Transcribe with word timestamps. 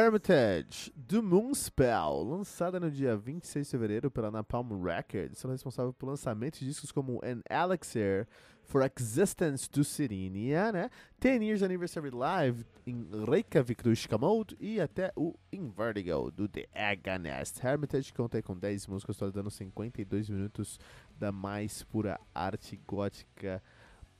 Hermitage, 0.00 0.90
do 0.96 1.22
Moonspell, 1.22 2.22
lançada 2.22 2.80
no 2.80 2.90
dia 2.90 3.14
26 3.14 3.66
de 3.66 3.70
fevereiro 3.70 4.10
pela 4.10 4.30
Napalm 4.30 4.82
Records, 4.82 5.38
sendo 5.38 5.50
responsável 5.50 5.92
por 5.92 6.06
lançamento 6.06 6.58
de 6.58 6.64
discos 6.64 6.90
como 6.90 7.20
An 7.22 7.42
Elixir 7.50 8.26
for 8.64 8.82
Existence 8.82 9.70
do 9.70 9.84
Sirinia, 9.84 10.72
né? 10.72 10.88
10 11.20 11.42
Years 11.42 11.62
Anniversary 11.62 12.10
Live 12.10 12.64
em 12.86 13.06
Reykjavik 13.28 13.82
do 13.82 13.94
Shikamoto 13.94 14.56
e 14.58 14.80
até 14.80 15.12
o 15.14 15.34
Invertigo 15.52 16.30
do 16.30 16.48
The 16.48 16.66
Agonist. 16.74 17.62
Hermitage 17.62 18.10
conta 18.14 18.40
com 18.42 18.56
10 18.56 18.86
músicas, 18.86 19.18
totalizando 19.18 19.50
52 19.50 20.30
minutos 20.30 20.80
da 21.18 21.30
mais 21.30 21.82
pura 21.82 22.18
arte 22.34 22.80
gótica 22.86 23.62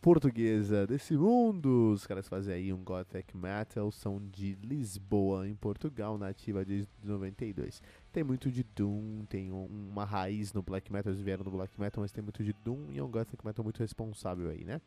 portuguesa 0.00 0.86
desse 0.86 1.16
mundo. 1.16 1.92
Os 1.92 2.06
caras 2.06 2.28
fazem 2.28 2.54
aí 2.54 2.72
um 2.72 2.82
gothic 2.82 3.36
metal, 3.36 3.90
são 3.90 4.20
de 4.32 4.56
Lisboa, 4.62 5.46
em 5.48 5.54
Portugal, 5.54 6.16
nativa 6.16 6.64
desde 6.64 6.88
92. 7.02 7.82
Tem 8.12 8.24
muito 8.24 8.50
de 8.50 8.64
doom, 8.74 9.24
tem 9.28 9.52
um- 9.52 9.66
uma 9.90 10.04
raiz 10.04 10.52
no 10.52 10.62
black 10.62 10.92
metal, 10.92 11.12
eles 11.12 11.22
vieram 11.22 11.44
do 11.44 11.50
black 11.50 11.78
metal, 11.80 12.02
mas 12.02 12.12
tem 12.12 12.22
muito 12.24 12.42
de 12.42 12.52
doom 12.64 12.86
e 12.90 12.98
é 12.98 13.02
um 13.02 13.10
gothic 13.10 13.44
metal 13.44 13.62
muito 13.62 13.78
responsável 13.78 14.48
aí, 14.50 14.64
né? 14.64 14.80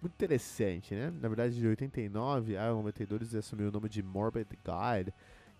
Muito 0.00 0.12
interessante, 0.14 0.94
né? 0.94 1.10
Na 1.20 1.28
verdade, 1.28 1.54
de 1.58 1.66
89 1.66 2.56
a 2.56 2.72
92 2.72 3.22
eles 3.22 3.34
assumiram 3.34 3.70
o 3.70 3.72
nome 3.72 3.88
de 3.88 4.02
Morbid 4.02 4.46
God 4.64 5.08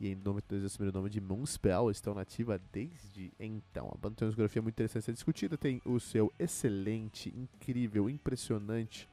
e 0.01 0.09
em 0.09 0.15
92 0.15 0.65
assumiram 0.65 0.93
o 0.93 1.03
nome 1.03 1.11
de 1.11 1.21
Moonspell, 1.21 1.91
estão 1.91 2.15
nativa 2.15 2.61
desde 2.73 3.33
então. 3.39 3.91
A 3.93 3.99
banda 3.99 4.17
tem 4.17 4.27
uma 4.27 4.31
discografia 4.31 4.63
muito 4.63 4.75
interessante 4.75 5.03
a 5.03 5.07
ser 5.07 5.13
discutida, 5.13 5.57
tem 5.57 5.83
o 5.85 5.99
seu 5.99 6.33
excelente, 6.39 7.33
incrível, 7.37 8.09
impressionante, 8.09 9.09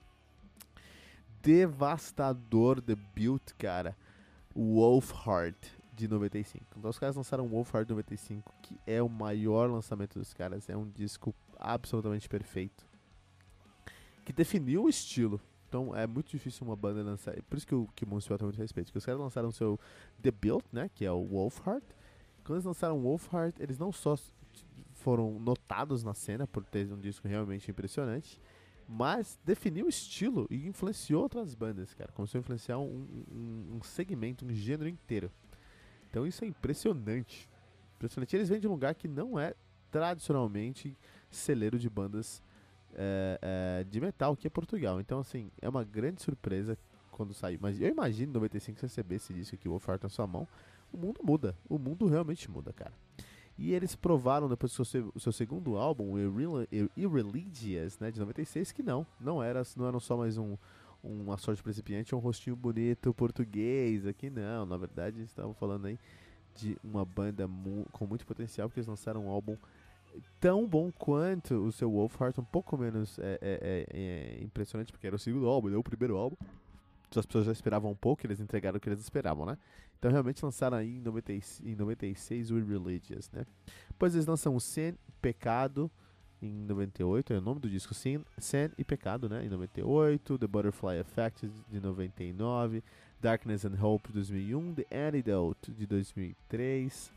devastador 1.42 2.82
debut, 2.82 3.54
cara, 3.58 3.98
Wolfheart 4.56 5.58
de 5.94 6.08
95. 6.08 6.66
Então 6.78 6.90
os 6.90 7.00
caras 7.00 7.16
lançaram 7.16 7.48
Wolfheart 7.48 7.90
95, 7.90 8.54
que 8.62 8.78
é 8.86 9.02
o 9.02 9.10
maior 9.10 9.70
lançamento 9.70 10.20
dos 10.20 10.34
caras, 10.34 10.70
é 10.70 10.78
um 10.78 10.90
disco 10.90 11.34
absolutamente 11.58 12.30
perfeito, 12.30 12.86
que 14.24 14.34
definiu 14.34 14.84
o 14.84 14.90
estilo. 14.90 15.42
Então 15.76 15.94
é 15.94 16.08
muito 16.08 16.30
difícil 16.30 16.66
uma 16.66 16.76
banda 16.76 17.04
lançar. 17.04 17.36
Por 17.44 17.58
isso 17.58 17.68
que 17.68 17.76
o, 17.76 17.86
que 17.94 18.06
o 18.06 18.08
muito 18.08 18.58
respeito. 18.58 18.88
Porque 18.88 18.98
os 18.98 19.06
caras 19.06 19.20
lançaram 19.20 19.52
seu 19.52 19.78
debut, 20.18 20.64
né? 20.72 20.90
Que 20.96 21.04
é 21.04 21.12
o 21.12 21.22
Wolfheart. 21.26 21.84
Quando 22.46 22.56
eles 22.56 22.64
lançaram 22.64 23.02
Wolfheart, 23.02 23.60
eles 23.60 23.78
não 23.78 23.92
só 23.92 24.18
foram 24.94 25.38
notados 25.38 26.02
na 26.02 26.14
cena 26.14 26.48
por 26.48 26.64
ter 26.64 26.90
um 26.94 26.98
disco 26.98 27.28
realmente 27.28 27.70
impressionante, 27.70 28.40
mas 28.88 29.38
definiu 29.44 29.88
o 29.88 29.90
estilo 29.90 30.48
e 30.50 30.66
influenciou 30.66 31.24
outras 31.24 31.54
bandas, 31.54 31.94
cara. 31.94 32.10
Começou 32.14 32.40
a 32.40 32.42
influenciar 32.42 32.78
um, 32.78 33.06
um, 33.30 33.76
um 33.76 33.84
segmento, 33.84 34.46
um 34.46 34.54
gênero 34.54 34.88
inteiro. 34.88 35.30
Então 36.10 36.26
isso 36.26 36.46
é 36.46 36.48
impressionante. 36.48 37.50
Impressionante. 37.98 38.34
Eles 38.34 38.48
vêm 38.48 38.62
de 38.62 38.68
um 38.68 38.72
lugar 38.72 38.96
que 38.96 39.10
não 39.10 39.38
é 39.38 39.54
tradicionalmente 39.92 40.96
celeiro 41.30 41.78
de 41.78 41.90
bandas 41.90 42.42
é, 42.96 43.40
é, 43.42 43.84
de 43.84 44.00
metal, 44.02 44.36
que 44.36 44.48
é 44.48 44.50
Portugal. 44.50 45.00
Então, 45.00 45.20
assim, 45.20 45.52
é 45.62 45.68
uma 45.70 45.84
grande 45.84 46.22
surpresa 46.22 46.78
quando 47.12 47.34
sair. 47.34 47.58
Mas 47.62 47.80
eu 47.80 47.88
imagino 47.90 48.32
em 48.32 48.34
95 48.34 48.80
você 48.80 48.86
receber 48.86 49.16
esse 49.16 49.34
disco 49.34 49.56
aqui, 49.56 49.68
o 49.68 49.72
Wolfheart 49.72 50.02
na 50.04 50.10
sua 50.10 50.26
mão. 50.28 50.48
O 50.92 50.98
mundo 50.98 51.20
muda. 51.24 51.56
O 51.70 51.78
mundo 51.78 52.08
realmente 52.08 52.50
muda, 52.50 52.72
cara. 52.74 52.94
E 53.58 53.74
eles 53.74 53.96
provaram 53.96 54.50
depois 54.50 54.76
do 54.76 54.84
seu, 54.84 55.14
seu 55.18 55.32
segundo 55.32 55.78
álbum, 55.78 56.16
Irreligious, 56.96 57.98
né, 58.00 58.12
de 58.12 58.20
96, 58.20 58.72
que 58.72 58.84
não. 58.84 59.06
Não 59.20 59.42
era, 59.42 59.62
não 59.78 59.88
eram 59.88 60.00
só 60.00 60.18
mais 60.18 60.38
um, 60.38 60.58
uma 61.04 61.38
sorte 61.38 61.64
principiante, 61.64 62.14
um 62.14 62.20
rostinho 62.20 62.56
bonito 62.56 63.14
português 63.14 64.06
aqui, 64.06 64.30
não. 64.30 64.66
Na 64.66 64.78
verdade, 64.78 65.22
estavam 65.22 65.54
falando 65.54 65.86
aí 65.86 65.98
de 66.56 66.78
uma 66.84 67.04
banda 67.06 67.48
mu- 67.48 67.86
com 67.92 68.06
muito 68.06 68.26
potencial, 68.26 68.68
porque 68.68 68.80
eles 68.80 68.88
lançaram 68.88 69.26
um 69.26 69.30
álbum 69.30 69.58
tão 70.40 70.68
bom 70.68 70.92
quanto 70.92 71.56
o 71.56 71.72
seu 71.72 71.90
Wolfheart, 71.92 72.38
um 72.38 72.44
pouco 72.44 72.78
menos 72.78 73.18
é, 73.20 73.38
é, 73.42 73.60
é, 73.62 73.86
é, 73.90 74.44
impressionante, 74.44 74.92
porque 74.92 75.08
era 75.08 75.16
o 75.16 75.20
segundo 75.20 75.48
álbum, 75.48 75.70
não 75.70 75.80
o 75.80 75.84
primeiro 75.84 76.16
álbum. 76.18 76.36
Então 77.08 77.20
as 77.20 77.26
pessoas 77.26 77.46
já 77.46 77.52
esperavam 77.52 77.92
um 77.92 77.96
pouco, 77.96 78.26
eles 78.26 78.40
entregaram 78.40 78.78
o 78.78 78.80
que 78.80 78.90
eles 78.90 79.00
esperavam, 79.00 79.46
né? 79.46 79.58
Então 79.98 80.12
realmente 80.12 80.44
lançaram 80.44 80.78
aí 80.78 80.98
em, 80.98 81.02
90, 81.02 81.34
e- 81.34 81.42
em 81.64 81.76
96 81.76 82.52
o 82.52 82.58
Irreligious, 82.58 83.30
né? 83.32 83.46
Depois 83.88 84.14
eles 84.14 84.26
lançam 84.26 84.56
o 84.56 84.60
Sin, 84.60 84.96
Pecado, 85.22 85.90
em 86.42 86.52
98, 86.52 87.34
é 87.34 87.38
o 87.38 87.42
nome 87.42 87.60
do 87.60 87.70
disco, 87.70 87.94
Sin, 87.94 88.24
Sin 88.38 88.70
e 88.78 88.84
Pecado, 88.84 89.30
né? 89.30 89.46
Em 89.46 89.50
98, 89.50 90.38
The 90.38 90.48
Butterfly 90.48 91.00
Effect 91.00 91.50
de 91.70 91.80
99, 91.80 92.84
Darkness 93.22 93.66
and 93.66 93.82
Hope 93.82 94.10
de 94.10 94.16
2001, 94.16 94.76
The 94.76 94.86
Antidote 95.08 95.72
de 95.72 95.88
2003, 95.88 97.12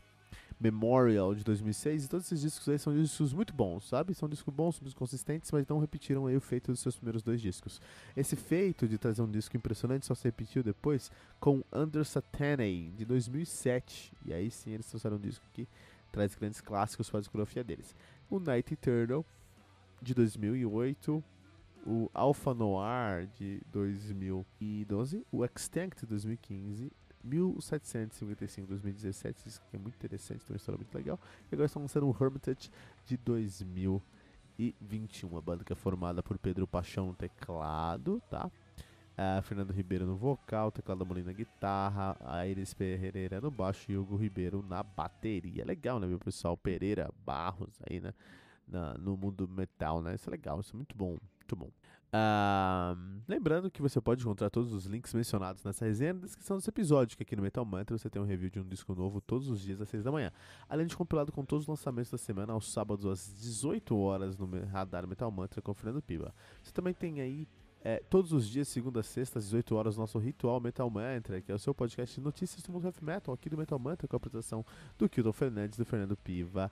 Memorial 0.59 1.33
de 1.33 1.43
2006, 1.43 2.03
e 2.03 2.09
todos 2.09 2.25
esses 2.25 2.41
discos 2.41 2.67
aí 2.67 2.77
são 2.77 2.93
discos 2.93 3.31
muito 3.31 3.53
bons, 3.53 3.87
sabe? 3.87 4.13
São 4.13 4.27
discos 4.27 4.53
bons, 4.53 4.75
são 4.75 4.83
discos 4.83 4.99
consistentes, 4.99 5.49
mas 5.51 5.65
não 5.65 5.79
repetiram 5.79 6.27
aí 6.27 6.35
o 6.35 6.41
feito 6.41 6.69
dos 6.69 6.81
seus 6.81 6.97
primeiros 6.97 7.23
dois 7.23 7.39
discos. 7.39 7.81
Esse 8.15 8.35
feito 8.35 8.85
de 8.85 8.97
trazer 8.97 9.21
um 9.21 9.31
disco 9.31 9.55
impressionante 9.55 10.05
só 10.05 10.13
se 10.13 10.25
repetiu 10.25 10.61
depois 10.61 11.09
com 11.39 11.63
Under 11.71 12.03
Satane 12.03 12.91
de 12.91 13.05
2007, 13.05 14.13
e 14.25 14.33
aí 14.33 14.51
sim 14.51 14.71
eles 14.71 14.85
trouxeram 14.85 15.15
um 15.15 15.21
disco 15.21 15.45
que 15.53 15.65
traz 16.11 16.35
grandes 16.35 16.59
clássicos 16.59 17.09
para 17.09 17.19
a 17.19 17.21
discografia 17.21 17.63
deles. 17.63 17.95
O 18.29 18.37
Night 18.37 18.73
Eternal 18.73 19.25
de 20.01 20.13
2008, 20.13 21.23
o 21.85 22.09
Alpha 22.13 22.53
Noir 22.53 23.29
de 23.37 23.61
2012, 23.71 25.25
o 25.31 25.45
Extinct 25.45 26.01
de 26.01 26.07
2015, 26.07 26.91
1755 27.23 28.67
2017, 28.67 29.47
isso 29.47 29.61
aqui 29.65 29.75
é 29.75 29.79
muito 29.79 29.95
interessante, 29.95 30.45
tem 30.45 30.53
uma 30.53 30.57
história 30.57 30.77
muito 30.77 30.95
legal. 30.95 31.19
E 31.51 31.55
agora 31.55 31.65
estão 31.65 31.81
lançando 31.81 32.07
o 32.07 32.15
Hermitage 32.19 32.69
de 33.05 33.17
2021, 33.17 35.37
a 35.37 35.41
banda 35.41 35.63
que 35.63 35.73
é 35.73 35.75
formada 35.75 36.23
por 36.23 36.37
Pedro 36.37 36.67
Paixão 36.67 37.07
no 37.07 37.13
teclado, 37.13 38.21
tá? 38.29 38.49
Ah, 39.21 39.41
Fernando 39.41 39.71
Ribeiro 39.71 40.05
no 40.05 40.15
vocal, 40.15 40.71
teclado 40.71 41.05
Molina 41.05 41.27
na 41.27 41.33
guitarra, 41.33 42.15
Aires 42.21 42.73
Pereira 42.73 43.41
no 43.41 43.51
baixo 43.51 43.91
e 43.91 43.97
Hugo 43.97 44.15
Ribeiro 44.15 44.65
na 44.65 44.81
bateria. 44.81 45.65
Legal, 45.65 45.99
né, 45.99 46.07
meu 46.07 46.17
pessoal? 46.17 46.55
Pereira, 46.55 47.11
Barros 47.25 47.81
aí, 47.89 47.99
né? 47.99 48.13
Na, 48.65 48.93
no 48.93 49.17
mundo 49.17 49.45
metal, 49.45 50.01
né? 50.01 50.15
Isso 50.15 50.29
é 50.29 50.31
legal, 50.31 50.61
isso 50.61 50.73
é 50.73 50.77
muito 50.77 50.95
bom, 50.95 51.17
muito 51.49 51.55
bom. 51.55 51.71
Ah, 52.11 52.95
lembrando 53.27 53.69
que 53.69 53.81
você 53.81 54.01
pode 54.01 54.23
encontrar 54.23 54.49
todos 54.49 54.73
os 54.73 54.85
links 54.85 55.13
mencionados 55.13 55.63
nessa 55.63 55.85
resenha 55.85 56.13
na 56.13 56.21
descrição 56.21 56.57
desse 56.57 56.69
episódio, 56.69 57.15
que 57.15 57.21
aqui 57.21 57.35
no 57.35 57.43
Metal 57.43 57.63
Mantra 57.63 57.97
você 57.97 58.09
tem 58.09 58.19
um 58.19 58.25
review 58.25 58.49
de 58.49 58.59
um 58.59 58.67
disco 58.67 58.95
novo 58.95 59.21
todos 59.21 59.47
os 59.47 59.61
dias 59.61 59.79
às 59.79 59.89
6 59.89 60.03
da 60.03 60.11
manhã. 60.11 60.31
Além 60.67 60.87
de 60.87 60.95
compilado 60.95 61.31
com 61.31 61.45
todos 61.45 61.65
os 61.65 61.69
lançamentos 61.69 62.11
da 62.11 62.17
semana 62.17 62.53
aos 62.53 62.71
sábados 62.71 63.05
às 63.05 63.39
18 63.39 63.95
horas 63.95 64.37
no 64.37 64.47
Radar 64.65 65.07
Metal 65.07 65.29
Mantra 65.29 65.61
com 65.61 65.71
o 65.71 65.75
Fernando 65.75 66.01
Piba. 66.01 66.33
Você 66.63 66.71
também 66.71 66.93
tem 66.93 67.21
aí 67.21 67.47
é, 67.81 68.03
todos 68.09 68.33
os 68.33 68.47
dias, 68.47 68.67
segunda 68.67 69.01
sexta, 69.01 69.39
às 69.39 69.45
18 69.45 69.75
horas, 69.75 69.95
nosso 69.95 70.19
ritual 70.19 70.59
Metal 70.59 70.89
Mantra, 70.89 71.41
que 71.41 71.51
é 71.51 71.55
o 71.55 71.59
seu 71.59 71.73
podcast 71.73 72.13
de 72.13 72.21
notícias 72.21 72.61
do 72.61 72.73
mundo 72.73 72.85
heavy 72.85 73.03
metal, 73.03 73.33
aqui 73.33 73.49
do 73.49 73.57
Metal 73.57 73.79
Mantra, 73.79 74.07
com 74.07 74.15
a 74.15 74.17
apresentação 74.17 74.65
do 74.97 75.07
Kilton 75.07 75.31
Fernandes, 75.31 75.77
do 75.77 75.85
Fernando 75.85 76.17
Piva, 76.17 76.69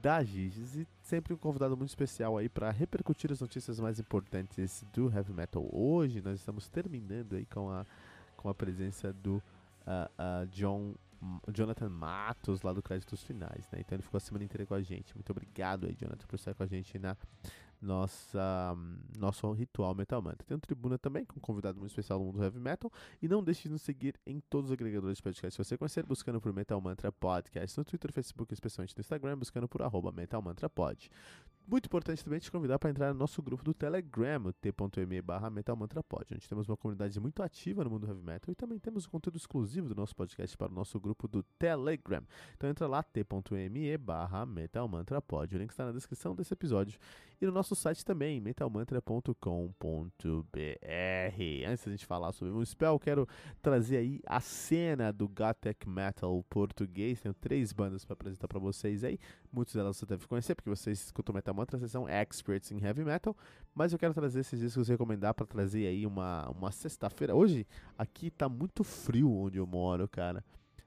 da 0.00 0.22
Giges, 0.22 0.76
e 0.76 0.86
sempre 1.02 1.34
um 1.34 1.36
convidado 1.36 1.76
muito 1.76 1.90
especial 1.90 2.36
aí 2.36 2.48
para 2.48 2.70
repercutir 2.70 3.32
as 3.32 3.40
notícias 3.40 3.80
mais 3.80 3.98
importantes 3.98 4.84
do 4.92 5.12
heavy 5.12 5.32
metal. 5.32 5.68
Hoje 5.72 6.20
nós 6.20 6.38
estamos 6.38 6.68
terminando 6.68 7.34
aí 7.34 7.46
com 7.46 7.70
a, 7.70 7.84
com 8.36 8.48
a 8.48 8.54
presença 8.54 9.12
do 9.12 9.42
ah, 9.86 10.10
ah, 10.18 10.46
John 10.50 10.94
Jonathan 11.52 11.88
Matos, 11.88 12.62
lá 12.62 12.72
do 12.72 12.80
Créditos 12.80 13.24
Finais, 13.24 13.68
né? 13.72 13.80
Então 13.80 13.96
ele 13.96 14.02
ficou 14.02 14.18
a 14.18 14.20
semana 14.20 14.44
inteira 14.44 14.64
com 14.64 14.74
a 14.74 14.80
gente. 14.80 15.14
Muito 15.16 15.30
obrigado 15.30 15.86
aí, 15.86 15.96
Jonathan, 16.00 16.24
por 16.28 16.36
estar 16.36 16.54
com 16.54 16.62
a 16.62 16.66
gente 16.66 16.96
na, 16.96 17.16
nossa, 17.80 18.76
nosso 19.18 19.50
ritual 19.52 19.94
Metal 19.94 20.20
Mantra. 20.20 20.46
Tem 20.46 20.56
um 20.56 20.60
Tribuna 20.60 20.98
também, 20.98 21.24
com 21.24 21.38
um 21.38 21.40
convidado 21.40 21.78
muito 21.78 21.90
especial 21.90 22.18
do 22.18 22.24
mundo 22.24 22.42
heavy 22.42 22.58
metal. 22.58 22.92
E 23.22 23.28
não 23.28 23.42
deixe 23.42 23.64
de 23.64 23.70
nos 23.70 23.82
seguir 23.82 24.18
em 24.26 24.40
todos 24.40 24.70
os 24.70 24.74
agregadores 24.74 25.18
de 25.18 25.22
podcast 25.22 25.56
que 25.56 25.64
você 25.64 25.78
conhecer, 25.78 26.04
buscando 26.04 26.40
por 26.40 26.52
Metal 26.52 26.80
Mantra 26.80 27.12
Podcast, 27.12 27.78
no 27.78 27.84
Twitter, 27.84 28.12
Facebook, 28.12 28.52
especialmente 28.52 28.96
no 28.96 29.00
Instagram, 29.00 29.38
buscando 29.38 29.68
por 29.68 29.82
arroba 29.82 30.12
Metal 30.12 30.40
Mantra 30.42 30.68
Pod. 30.68 31.10
Muito 31.70 31.84
importante 31.84 32.24
também 32.24 32.40
te 32.40 32.50
convidar 32.50 32.78
para 32.78 32.88
entrar 32.88 33.12
no 33.12 33.18
nosso 33.18 33.42
grupo 33.42 33.62
do 33.62 33.74
Telegram, 33.74 34.50
t.me 34.52 35.20
barra 35.20 35.50
metalmantrapod, 35.50 36.24
onde 36.32 36.48
temos 36.48 36.66
uma 36.66 36.78
comunidade 36.78 37.20
muito 37.20 37.42
ativa 37.42 37.84
no 37.84 37.90
mundo 37.90 38.06
heavy 38.06 38.22
metal 38.22 38.50
e 38.50 38.54
também 38.54 38.78
temos 38.78 39.04
o 39.04 39.10
conteúdo 39.10 39.36
exclusivo 39.36 39.86
do 39.86 39.94
nosso 39.94 40.16
podcast 40.16 40.56
para 40.56 40.72
o 40.72 40.74
nosso 40.74 40.98
grupo 40.98 41.28
do 41.28 41.42
Telegram. 41.58 42.22
Então 42.56 42.70
entra 42.70 42.86
lá, 42.86 43.02
t.me 43.02 43.98
barra 43.98 44.46
metalmantrapod, 44.46 45.54
o 45.54 45.58
link 45.58 45.68
está 45.68 45.84
na 45.84 45.92
descrição 45.92 46.34
desse 46.34 46.54
episódio 46.54 46.98
e 47.38 47.44
no 47.44 47.52
nosso 47.52 47.67
site 47.74 48.04
também, 48.04 48.40
metalmantra.com.br. 48.40 49.36
Antes 51.66 51.84
da 51.84 51.90
gente 51.90 52.06
falar 52.06 52.32
sobre 52.32 52.52
o 52.54 52.64
spell, 52.64 52.98
quero 52.98 53.28
trazer 53.60 53.98
aí 53.98 54.20
a 54.26 54.40
cena 54.40 55.12
do 55.12 55.28
Gothic 55.28 55.88
Metal 55.88 56.44
português, 56.48 57.20
tenho 57.20 57.34
três 57.34 57.72
bandas 57.72 58.04
para 58.04 58.14
apresentar 58.14 58.48
para 58.48 58.58
vocês 58.58 59.04
aí, 59.04 59.18
muitas 59.52 59.74
delas 59.74 59.96
você 59.96 60.06
deve 60.06 60.26
conhecer 60.26 60.54
porque 60.54 60.70
vocês 60.70 61.04
escutam 61.04 61.34
Metal 61.34 61.54
Mantra, 61.54 61.78
vocês 61.78 61.90
são 61.90 62.08
experts 62.08 62.70
em 62.70 62.82
heavy 62.82 63.04
metal, 63.04 63.36
mas 63.74 63.92
eu 63.92 63.98
quero 63.98 64.14
trazer 64.14 64.40
esses 64.40 64.58
discos 64.58 64.88
recomendar 64.88 65.34
para 65.34 65.46
trazer 65.46 65.86
aí 65.86 66.06
uma, 66.06 66.48
uma 66.50 66.72
sexta-feira. 66.72 67.34
Hoje 67.34 67.66
aqui 67.96 68.30
tá 68.30 68.48
muito 68.48 68.82
frio 68.84 69.30
onde 69.32 69.58
eu 69.58 69.66
moro, 69.66 70.08
cara. 70.08 70.44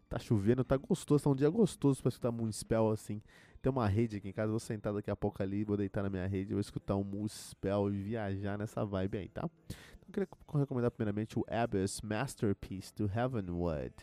Tá 0.09 0.19
chovendo, 0.19 0.61
tá 0.63 0.75
gostoso, 0.75 1.23
tá 1.23 1.29
um 1.29 1.35
dia 1.35 1.49
gostoso 1.49 2.01
pra 2.01 2.09
escutar 2.09 2.31
Moonspell 2.31 2.91
assim. 2.91 3.21
Tem 3.61 3.71
uma 3.71 3.87
rede 3.87 4.17
aqui 4.17 4.29
em 4.29 4.33
casa, 4.33 4.49
vou 4.49 4.59
sentar 4.59 4.93
daqui 4.93 5.11
a 5.11 5.15
pouco 5.15 5.41
ali, 5.43 5.63
vou 5.63 5.77
deitar 5.77 6.01
na 6.01 6.09
minha 6.09 6.25
rede, 6.25 6.53
vou 6.53 6.61
escutar 6.61 6.95
um 6.95 7.03
Moonspell 7.03 7.93
e 7.93 8.01
viajar 8.01 8.57
nessa 8.57 8.83
vibe 8.83 9.17
aí, 9.19 9.29
tá? 9.29 9.49
Então 9.67 10.23
eu 10.23 10.27
queria 10.27 10.27
recomendar 10.59 10.91
primeiramente 10.91 11.37
o 11.37 11.45
Abyss 11.47 12.01
Masterpiece 12.01 12.93
do 12.95 13.05
Heavenwood 13.05 13.93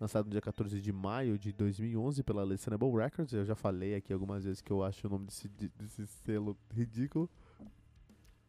lançado 0.00 0.26
no 0.26 0.30
dia 0.30 0.40
14 0.40 0.80
de 0.80 0.92
maio 0.92 1.38
de 1.38 1.52
2011 1.52 2.22
pela 2.22 2.44
Listenable 2.44 2.90
Records. 2.94 3.32
Eu 3.32 3.44
já 3.44 3.54
falei 3.54 3.94
aqui 3.94 4.12
algumas 4.12 4.44
vezes 4.44 4.60
que 4.60 4.70
eu 4.70 4.82
acho 4.82 5.06
o 5.06 5.10
nome 5.10 5.26
desse, 5.26 5.48
desse 5.48 6.06
selo 6.06 6.56
ridículo. 6.72 7.28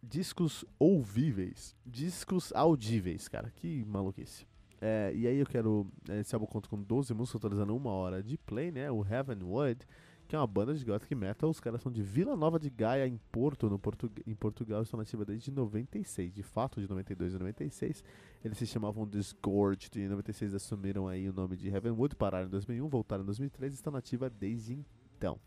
Discos 0.03 0.65
ouvíveis. 0.77 1.75
Discos 1.85 2.51
audíveis, 2.53 3.27
cara. 3.27 3.51
Que 3.55 3.83
maluquice. 3.85 4.45
É, 4.79 5.11
e 5.15 5.27
aí 5.27 5.37
eu 5.37 5.45
quero. 5.45 5.87
Esse 6.09 6.35
álbum 6.35 6.45
conta 6.45 6.69
com 6.69 6.81
12 6.81 7.13
músicas, 7.13 7.41
totalizando 7.41 7.75
uma 7.75 7.91
hora 7.91 8.21
de 8.21 8.37
play, 8.37 8.71
né? 8.71 8.91
O 8.91 9.03
Heavenwood, 9.03 9.87
que 10.27 10.35
é 10.35 10.39
uma 10.39 10.47
banda 10.47 10.75
de 10.75 10.83
gothic 10.83 11.15
metal. 11.15 11.49
Os 11.49 11.59
caras 11.59 11.81
são 11.81 11.91
de 11.91 12.03
Vila 12.03 12.35
Nova 12.35 12.59
de 12.59 12.69
Gaia, 12.69 13.07
em 13.07 13.17
Porto, 13.31 13.69
no 13.69 13.79
Portu 13.79 14.11
em 14.25 14.35
Portugal. 14.35 14.81
Estão 14.81 14.97
nativa 14.97 15.23
desde 15.23 15.51
96, 15.51 16.33
de 16.33 16.43
fato, 16.43 16.81
de 16.81 16.87
92 16.87 17.35
a 17.35 17.39
96. 17.39 18.03
Eles 18.43 18.57
se 18.57 18.67
chamavam 18.67 19.07
Disgorged. 19.07 19.89
Em 19.99 20.09
96 20.09 20.53
assumiram 20.53 21.07
aí 21.07 21.29
o 21.29 21.33
nome 21.33 21.55
de 21.55 21.69
Heavenwood, 21.69 22.15
pararam 22.15 22.47
em 22.47 22.49
2001, 22.49 22.87
voltaram 22.89 23.23
em 23.23 23.25
2003 23.25 23.73
e 23.73 23.75
estão 23.75 23.93
nativa 23.93 24.29
desde 24.29 24.85
então, 25.17 25.39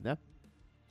né? 0.00 0.16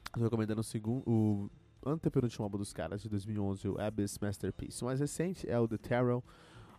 Estou 0.06 0.24
recomendando 0.24 0.62
o 0.62 0.64
segundo, 0.64 1.52
antepenúltimo 1.84 2.44
álbum 2.44 2.58
dos 2.60 2.72
caras, 2.72 3.02
de 3.02 3.10
2011, 3.10 3.68
o 3.68 3.82
Abyss 3.82 4.20
Masterpiece. 4.20 4.84
O 4.84 4.86
mais 4.86 5.00
recente 5.00 5.50
é 5.50 5.60
o 5.60 5.68
The 5.68 5.78
Terror 5.78 6.22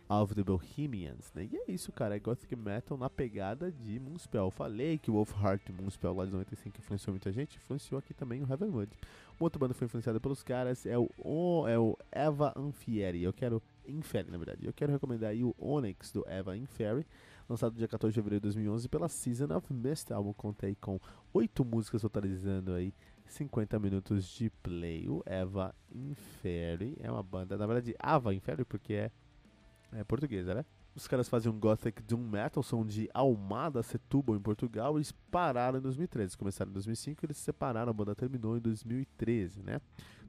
of 0.08 0.34
the 0.34 0.42
Bohemians, 0.42 1.32
né? 1.34 1.48
E 1.50 1.56
é 1.56 1.64
isso, 1.72 1.90
cara, 1.92 2.16
é 2.16 2.18
Gothic 2.18 2.54
Metal 2.56 2.96
na 2.96 3.08
pegada 3.08 3.72
de 3.72 3.98
Moonspell. 3.98 4.50
Falei 4.50 4.98
que 4.98 5.10
o 5.10 5.14
Wolfheart 5.14 5.68
Moonspell 5.70 6.14
lá 6.14 6.26
de 6.26 6.32
95 6.32 6.78
influenciou 6.78 7.12
muita 7.12 7.32
gente, 7.32 7.56
influenciou 7.56 7.98
aqui 7.98 8.12
também 8.12 8.42
o 8.42 8.50
Heavenwood. 8.50 8.92
Uma 9.38 9.46
outra 9.46 9.58
banda 9.58 9.74
foi 9.74 9.86
influenciada 9.86 10.20
pelos 10.20 10.42
caras 10.42 10.86
é 10.86 10.96
o, 10.96 11.10
o, 11.18 11.66
é 11.66 11.78
o 11.78 11.96
Eva 12.12 12.52
Anfieri. 12.56 13.22
Eu 13.22 13.32
quero 13.32 13.62
Inferi, 13.86 14.30
na 14.30 14.38
verdade. 14.38 14.66
Eu 14.66 14.72
quero 14.72 14.92
recomendar 14.92 15.30
aí 15.30 15.42
o 15.44 15.54
Onyx 15.58 16.12
do 16.12 16.24
Eva 16.28 16.56
Inferi, 16.56 17.06
lançado 17.48 17.74
dia 17.74 17.88
14 17.88 18.12
de 18.12 18.20
fevereiro 18.20 18.40
de 18.40 18.54
2011 18.54 18.88
pela 18.88 19.08
Season 19.08 19.54
of 19.54 19.72
Mist. 19.72 20.10
O 20.10 20.14
álbum 20.14 20.32
conta 20.32 20.66
aí 20.66 20.74
com 20.76 20.98
oito 21.32 21.64
músicas 21.64 22.02
totalizando 22.02 22.72
aí 22.72 22.94
50 23.26 23.78
minutos 23.78 24.26
de 24.26 24.50
play. 24.50 25.08
O 25.08 25.22
Eva 25.26 25.74
Inferi 25.92 26.96
é 27.00 27.10
uma 27.10 27.22
banda, 27.22 27.56
na 27.56 27.66
verdade, 27.66 27.94
Ava 27.98 28.34
Inferi, 28.34 28.64
porque 28.64 28.94
é 28.94 29.10
é 29.94 30.04
portuguesa, 30.04 30.54
né? 30.54 30.64
Os 30.94 31.08
caras 31.08 31.28
faziam 31.28 31.58
Gothic 31.58 32.02
Doom 32.02 32.28
Metal, 32.28 32.62
são 32.62 32.86
de 32.86 33.08
Almada, 33.12 33.82
Setúbal, 33.82 34.36
em 34.36 34.40
Portugal, 34.40 34.96
eles 34.96 35.10
pararam 35.12 35.78
em 35.78 35.82
2013. 35.82 36.36
Começaram 36.36 36.70
em 36.70 36.74
2005 36.74 37.24
e 37.24 37.26
eles 37.26 37.36
se 37.36 37.42
separaram, 37.44 37.90
a 37.90 37.92
banda 37.92 38.14
terminou 38.14 38.56
em 38.56 38.60
2013, 38.60 39.62
né? 39.62 39.80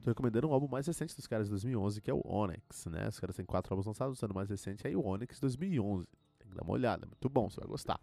Tô 0.02 0.10
recomendando 0.10 0.48
um 0.48 0.52
álbum 0.52 0.68
mais 0.68 0.86
recente 0.86 1.14
dos 1.14 1.26
caras 1.26 1.46
de 1.46 1.50
2011, 1.50 2.00
que 2.00 2.10
é 2.10 2.14
o 2.14 2.22
Onyx, 2.24 2.86
né? 2.86 3.08
Os 3.08 3.20
caras 3.20 3.36
têm 3.36 3.44
quatro 3.44 3.72
álbuns 3.72 3.86
lançados, 3.86 4.18
sendo 4.18 4.34
mais 4.34 4.48
recente 4.48 4.86
aí 4.86 4.96
o 4.96 5.04
Onyx 5.04 5.38
2011. 5.38 6.08
Tem 6.38 6.48
que 6.48 6.56
dar 6.56 6.62
uma 6.62 6.72
olhada, 6.72 7.06
muito 7.06 7.28
bom, 7.28 7.48
você 7.48 7.60
vai 7.60 7.68
gostar. 7.68 8.00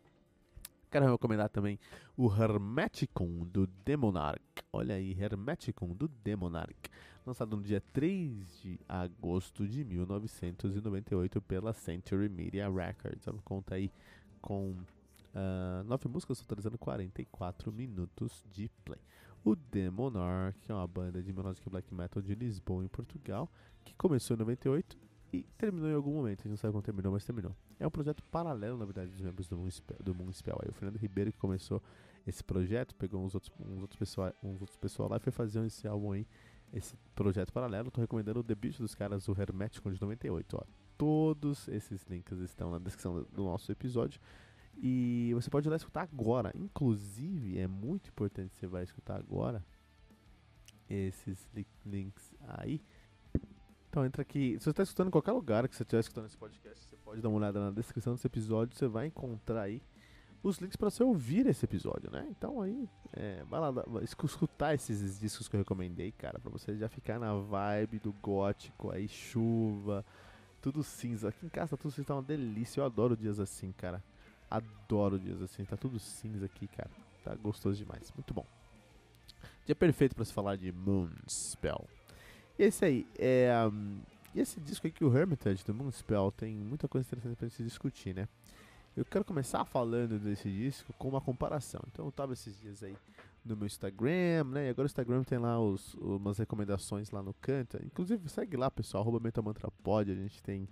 Quero 0.93 1.09
recomendar 1.09 1.49
também 1.49 1.79
o 2.15 2.31
Hermeticon 2.31 3.45
do 3.47 3.65
Demonarch. 3.65 4.43
Olha 4.71 4.95
aí, 4.95 5.11
Hermeticon 5.19 5.87
do 5.95 6.07
Demonarch. 6.07 6.89
Lançado 7.25 7.55
no 7.55 7.63
dia 7.63 7.81
3 7.93 8.59
de 8.61 8.79
agosto 8.87 9.65
de 9.65 9.85
1998 9.85 11.41
pela 11.41 11.71
Century 11.71 12.27
Media 12.27 12.69
Records. 12.69 13.25
Ela 13.25 13.39
conta 13.45 13.75
aí 13.75 13.89
com 14.41 14.71
uh, 14.71 15.83
nove 15.85 16.09
músicas, 16.09 16.39
totalizando 16.39 16.77
44 16.77 17.71
minutos 17.71 18.43
de 18.51 18.69
play. 18.83 18.99
O 19.41 19.55
Demonarch 19.55 20.59
é 20.69 20.73
uma 20.73 20.87
banda 20.87 21.23
de 21.23 21.31
melodic 21.31 21.69
black 21.69 21.93
metal 21.93 22.21
de 22.21 22.35
Lisboa, 22.35 22.83
em 22.83 22.89
Portugal, 22.89 23.49
que 23.85 23.93
começou 23.95 24.35
em 24.35 24.39
98 24.39 24.97
e 25.31 25.43
terminou 25.57 25.89
em 25.89 25.93
algum 25.93 26.13
momento. 26.13 26.41
A 26.41 26.43
gente 26.43 26.49
não 26.49 26.57
sabe 26.57 26.73
quando 26.73 26.83
terminou, 26.83 27.11
mas 27.11 27.25
terminou. 27.25 27.55
É 27.79 27.87
um 27.87 27.91
projeto 27.91 28.21
paralelo, 28.23 28.77
na 28.77 28.85
verdade, 28.85 29.11
dos 29.11 29.21
membros 29.21 29.47
do 29.47 29.57
Moonspell. 29.57 29.97
Do 30.03 30.13
Moonspell. 30.13 30.59
Aí 30.61 30.69
o 30.69 30.73
Fernando 30.73 30.97
Ribeiro 30.97 31.31
que 31.31 31.37
começou 31.37 31.81
esse 32.27 32.43
projeto, 32.43 32.95
pegou 32.95 33.23
uns 33.23 33.33
outros, 33.33 33.51
uns 33.59 33.81
outros 33.81 33.97
pessoal, 33.97 34.33
uns 34.43 34.61
outros 34.61 34.77
pessoal 34.77 35.09
lá 35.09 35.17
e 35.17 35.19
foi 35.19 35.31
fazer 35.31 35.65
esse 35.65 35.87
álbum 35.87 36.13
aí, 36.13 36.27
esse 36.73 36.95
projeto 37.15 37.53
paralelo. 37.53 37.91
Tô 37.91 38.01
recomendando 38.01 38.39
o 38.39 38.43
debut 38.43 38.77
dos 38.77 38.95
caras, 38.95 39.27
o 39.27 39.35
Hermeticon 39.39 39.91
de 39.91 40.01
98. 40.01 40.57
Ó. 40.57 40.63
Todos 40.97 41.67
esses 41.67 42.03
links 42.03 42.39
estão 42.39 42.71
na 42.71 42.79
descrição 42.79 43.25
do 43.31 43.43
nosso 43.43 43.71
episódio. 43.71 44.19
E 44.75 45.31
você 45.35 45.49
pode 45.49 45.67
ir 45.67 45.69
lá 45.69 45.75
escutar 45.75 46.01
agora. 46.01 46.51
Inclusive, 46.55 47.59
é 47.59 47.67
muito 47.67 48.09
importante 48.09 48.55
você 48.55 48.67
vai 48.67 48.83
escutar 48.83 49.19
agora 49.19 49.63
esses 50.89 51.49
links 51.85 52.33
aí 52.41 52.81
então 53.93 54.03
entra 54.03 54.23
aqui. 54.23 54.55
Se 54.57 54.63
você 54.63 54.69
está 54.71 54.81
escutando 54.81 55.09
em 55.09 55.11
qualquer 55.11 55.33
lugar 55.33 55.69
que 55.69 55.75
você 55.75 55.83
estiver 55.83 55.99
escutando 55.99 56.25
esse 56.25 56.35
podcast, 56.35 56.83
você 56.83 56.97
pode 56.97 57.21
dar 57.21 57.29
uma 57.29 57.37
olhada 57.37 57.59
na 57.59 57.69
descrição 57.69 58.15
desse 58.15 58.25
episódio. 58.25 58.75
Você 58.75 58.87
vai 58.87 59.05
encontrar 59.05 59.61
aí 59.61 59.83
os 60.43 60.57
links 60.57 60.75
para 60.75 60.89
você 60.89 61.01
ouvir 61.01 61.47
esse 61.47 61.63
episódio, 61.63 62.11
né? 62.11 62.27
Então 62.29 62.61
aí, 62.61 62.87
é, 63.13 63.43
vai 63.45 63.61
lá, 63.61 63.71
escutar 64.01 64.73
esses 64.73 65.19
discos 65.19 65.47
que 65.47 65.55
eu 65.55 65.59
recomendei, 65.59 66.11
cara, 66.11 66.37
para 66.37 66.51
você 66.51 66.77
já 66.77 66.89
ficar 66.89 67.17
na 67.17 67.33
vibe 67.33 67.99
do 67.99 68.11
gótico, 68.11 68.91
aí 68.91 69.07
chuva, 69.07 70.05
tudo 70.61 70.83
cinza. 70.83 71.29
Aqui 71.29 71.45
em 71.45 71.49
casa 71.49 71.77
tudo 71.77 71.91
cinza, 71.91 72.07
tá 72.07 72.15
uma 72.15 72.21
delícia. 72.21 72.81
Eu 72.81 72.85
adoro 72.85 73.15
dias 73.15 73.39
assim, 73.39 73.71
cara. 73.71 74.03
Adoro 74.51 75.17
dias 75.17 75.41
assim, 75.41 75.63
tá 75.63 75.77
tudo 75.77 75.97
cinza 75.97 76.45
aqui, 76.45 76.67
cara. 76.67 76.91
Tá 77.23 77.33
gostoso 77.35 77.77
demais, 77.77 78.11
muito 78.11 78.33
bom. 78.33 78.45
Dia 79.65 79.75
perfeito 79.75 80.13
para 80.13 80.25
se 80.25 80.33
falar 80.33 80.57
de 80.57 80.73
Moonspell. 80.73 81.87
E 82.59 82.65
isso 82.65 82.83
aí. 82.83 83.07
É, 83.17 83.49
um, 83.71 84.01
esse 84.35 84.59
disco 84.59 84.87
aqui, 84.87 85.05
o 85.05 85.15
Hermitage 85.15 85.63
do 85.63 85.73
Moonspell, 85.73 86.31
tem 86.31 86.53
muita 86.55 86.87
coisa 86.87 87.07
interessante 87.07 87.37
pra 87.37 87.47
gente 87.47 87.63
discutir, 87.63 88.13
né? 88.13 88.27
Eu 88.95 89.03
quero 89.03 89.25
começar 89.25 89.65
falando 89.65 90.19
desse 90.19 90.49
disco 90.49 90.93
com 90.93 91.09
uma 91.09 91.21
comparação. 91.21 91.81
Então 91.91 92.05
eu 92.05 92.11
tava 92.11 92.33
esses 92.33 92.59
dias 92.59 92.83
aí 92.83 92.95
no 93.43 93.57
meu 93.57 93.65
Instagram, 93.65 94.43
né? 94.45 94.67
E 94.67 94.69
agora 94.69 94.85
o 94.85 94.85
Instagram 94.85 95.23
tem 95.23 95.39
lá 95.39 95.59
os, 95.59 95.95
umas 95.95 96.37
recomendações 96.37 97.09
lá 97.09 97.23
no 97.23 97.33
canto. 97.33 97.77
Inclusive, 97.83 98.29
segue 98.29 98.55
lá, 98.55 98.69
pessoal, 98.69 99.01
arroba 99.01 99.19
MetaMantraPod. 99.19 100.11
A 100.11 100.15
gente 100.15 100.41
tem. 100.43 100.67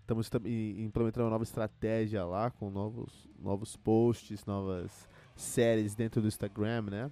Estamos 0.00 0.30
implementando 0.78 1.24
uma 1.24 1.30
nova 1.30 1.42
estratégia 1.42 2.24
lá 2.24 2.48
com 2.48 2.70
novos, 2.70 3.28
novos 3.36 3.74
posts, 3.74 4.46
novas 4.46 5.08
séries 5.34 5.96
dentro 5.96 6.22
do 6.22 6.28
Instagram, 6.28 6.82
né? 6.82 7.10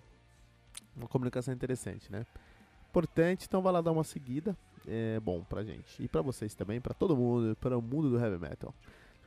Uma 0.96 1.08
comunicação 1.08 1.52
interessante, 1.52 2.11
né? 2.12 2.25
importante, 2.94 3.46
então 3.49 3.61
vai 3.61 3.73
lá 3.73 3.80
dar 3.80 3.90
uma 3.90 4.04
seguida. 4.04 4.56
É 4.87 5.18
bom 5.18 5.42
pra 5.42 5.64
gente. 5.64 6.00
E 6.00 6.06
pra 6.06 6.23
vocês 6.23 6.54
também, 6.54 6.80
pra 6.80 6.94
todo 6.94 7.16
mundo, 7.16 7.56
para 7.56 7.76
o 7.76 7.82
mundo 7.82 8.11
do 8.11 8.18
heavy 8.18 8.38
metal. 8.38 8.73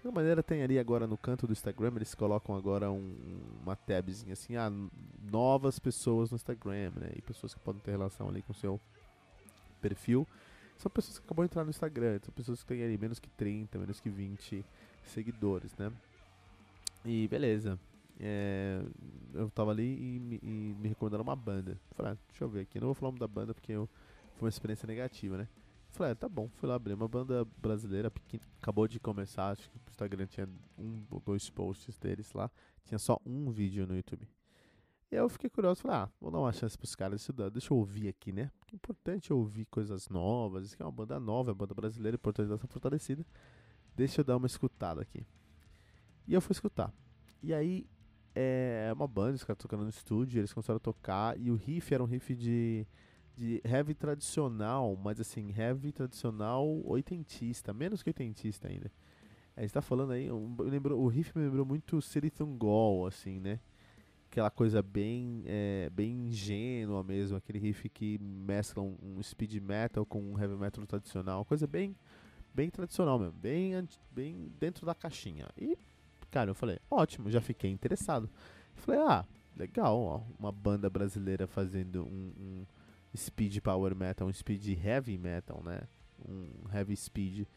Qualquer 0.07 0.21
maneira, 0.21 0.41
tem 0.41 0.63
ali 0.63 0.79
agora 0.79 1.05
no 1.05 1.17
canto 1.17 1.45
do 1.45 1.51
Instagram, 1.51 1.91
eles 1.97 2.15
colocam 2.15 2.55
agora 2.55 2.89
um, 2.89 3.13
uma 3.61 3.75
tabzinha 3.75 4.31
assim, 4.31 4.55
ah, 4.55 4.71
novas 5.29 5.79
pessoas 5.79 6.31
no 6.31 6.35
Instagram, 6.35 6.93
né? 6.95 7.11
E 7.13 7.21
pessoas 7.21 7.53
que 7.53 7.59
podem 7.59 7.81
ter 7.81 7.91
relação 7.91 8.29
ali 8.29 8.41
com 8.41 8.53
o 8.53 8.55
seu 8.55 8.79
perfil. 9.81 10.25
São 10.77 10.89
pessoas 10.89 11.19
que 11.19 11.25
acabam 11.25 11.43
de 11.43 11.51
entrar 11.51 11.65
no 11.65 11.71
Instagram, 11.71 12.19
são 12.23 12.33
pessoas 12.33 12.63
que 12.63 12.69
têm 12.69 12.83
ali 12.83 12.97
menos 12.97 13.19
que 13.19 13.29
30, 13.31 13.77
menos 13.79 13.99
que 13.99 14.09
20 14.09 14.63
seguidores, 15.03 15.75
né? 15.75 15.91
E 17.03 17.27
beleza. 17.27 17.77
É, 18.17 18.81
eu 19.33 19.49
tava 19.49 19.71
ali 19.71 19.83
e 19.83 20.39
e 20.41 20.75
me 20.79 20.87
recomendaram 20.87 21.23
uma 21.23 21.35
banda. 21.35 21.77
Falei, 21.97 22.13
ah, 22.13 22.17
deixa 22.29 22.45
eu 22.45 22.49
ver 22.49 22.61
aqui. 22.61 22.79
Não 22.79 22.87
vou 22.87 22.95
falar 22.95 23.09
o 23.09 23.11
nome 23.11 23.19
da 23.19 23.27
banda 23.27 23.53
porque 23.53 23.73
eu, 23.73 23.89
foi 24.37 24.45
uma 24.45 24.49
experiência 24.49 24.87
negativa, 24.87 25.37
né? 25.37 25.49
Falei, 25.89 26.11
ah, 26.11 26.15
tá 26.15 26.29
bom, 26.29 26.49
fui 26.49 26.67
lá 26.69 26.75
abrir 26.75 26.93
uma 26.93 27.07
banda 27.07 27.45
brasileira 27.57 28.11
pequena. 28.11 28.43
Acabou 28.61 28.87
de 28.87 28.99
começar, 28.99 29.51
acho 29.51 29.69
que 29.69 29.77
o 29.77 29.81
Instagram 29.89 30.27
tinha 30.27 30.47
um 30.77 31.03
ou 31.09 31.19
dois 31.19 31.49
posts 31.49 31.97
deles 31.97 32.31
lá. 32.33 32.51
Tinha 32.85 32.99
só 32.99 33.19
um 33.25 33.49
vídeo 33.49 33.87
no 33.87 33.95
YouTube. 33.95 34.27
E 35.09 35.15
aí 35.15 35.21
eu 35.21 35.29
fiquei 35.29 35.49
curioso, 35.49 35.81
falei, 35.81 35.97
ah, 35.97 36.09
vou 36.19 36.29
dar 36.29 36.39
uma 36.39 36.51
chance 36.51 36.77
pros 36.77 36.93
caras 36.93 37.21
estudar, 37.21 37.49
deixa 37.49 37.73
eu 37.73 37.77
ouvir 37.77 38.09
aqui, 38.09 38.33
né? 38.33 38.51
Porque 38.59 38.75
é 38.75 38.77
importante 38.77 39.31
ouvir 39.31 39.65
coisas 39.65 40.09
novas, 40.09 40.65
isso 40.65 40.73
aqui 40.73 40.83
é 40.83 40.85
uma 40.85 40.91
banda 40.91 41.17
nova, 41.17 41.49
é 41.49 41.53
uma 41.53 41.57
banda 41.57 41.73
brasileira, 41.73 42.15
é 42.15 42.19
importante 42.19 42.49
dar 42.49 42.57
fortalecida. 42.57 43.25
Deixa 43.95 44.19
eu 44.19 44.25
dar 44.25 44.35
uma 44.35 44.47
escutada 44.47 45.01
aqui. 45.01 45.25
E 46.27 46.33
eu 46.33 46.41
fui 46.41 46.51
escutar. 46.51 46.93
E 47.41 47.53
aí, 47.53 47.87
é 48.35 48.91
uma 48.93 49.07
banda, 49.07 49.35
os 49.35 49.45
caras 49.45 49.57
tocando 49.57 49.83
no 49.83 49.89
estúdio, 49.89 50.39
eles 50.39 50.51
começaram 50.51 50.75
a 50.77 50.81
tocar, 50.81 51.39
e 51.39 51.49
o 51.49 51.55
riff 51.55 51.93
era 51.93 52.03
um 52.03 52.05
riff 52.05 52.35
de, 52.35 52.85
de 53.37 53.61
heavy 53.63 53.93
tradicional, 53.93 54.97
mas 55.01 55.19
assim, 55.19 55.53
heavy 55.55 55.91
tradicional 55.91 56.65
oitentista, 56.85 57.73
menos 57.73 58.01
que 58.01 58.09
oitentista 58.09 58.67
ainda. 58.67 58.91
Aí 59.55 59.67
você 59.67 59.73
tá 59.73 59.81
falando 59.81 60.11
aí, 60.11 60.31
um, 60.31 60.55
lembrou, 60.59 60.99
o 61.01 61.07
riff 61.07 61.31
me 61.37 61.43
lembrou 61.45 61.65
muito 61.65 62.01
City 62.01 62.31
Gol, 62.57 63.05
assim, 63.05 63.39
né? 63.39 63.59
Aquela 64.29 64.51
coisa 64.51 64.81
bem, 64.81 65.43
é, 65.45 65.89
bem 65.91 66.27
ingênua 66.27 67.03
mesmo, 67.03 67.37
aquele 67.37 67.59
riff 67.59 67.87
que 67.89 68.19
mescla 68.19 68.83
um, 68.83 68.95
um, 69.01 69.23
speed 69.23 69.55
metal 69.61 70.05
com 70.05 70.21
um 70.21 70.39
heavy 70.39 70.55
metal 70.55 70.85
tradicional, 70.85 71.45
coisa 71.45 71.65
bem, 71.65 71.95
bem 72.53 72.69
tradicional 72.69 73.17
mesmo, 73.17 73.33
bem, 73.33 73.87
bem 74.11 74.51
dentro 74.59 74.85
da 74.85 74.93
caixinha. 74.93 75.47
E 75.57 75.77
Cara, 76.31 76.49
eu 76.51 76.55
falei, 76.55 76.79
ótimo, 76.91 77.31
já 77.31 77.41
fiquei 77.41 77.71
interessado. 77.71 78.29
falei, 78.75 79.01
ah, 79.01 79.25
legal, 79.55 79.97
ó, 79.97 80.21
uma 80.37 80.51
banda 80.51 80.89
brasileira 80.89 81.47
fazendo 81.47 82.03
um, 82.03 82.33
um 82.37 82.65
speed 83.17 83.59
power 83.61 83.95
metal, 83.95 84.27
um 84.27 84.33
speed 84.33 84.79
heavy 84.83 85.17
metal, 85.17 85.61
né? 85.63 85.81
Um 86.27 86.49
heavy 86.73 86.95
speed 86.95 87.47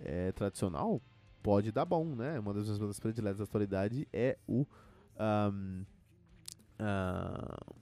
é, 0.00 0.32
tradicional, 0.32 1.00
pode 1.42 1.70
dar 1.70 1.84
bom, 1.84 2.04
né? 2.04 2.38
Uma 2.38 2.52
das 2.54 2.64
minhas 2.64 2.78
bandas 2.78 2.98
prediletas 2.98 3.38
da 3.38 3.44
atualidade 3.44 4.08
é 4.12 4.38
o. 4.46 4.66
Um, 5.16 5.84
uh, 6.80 7.74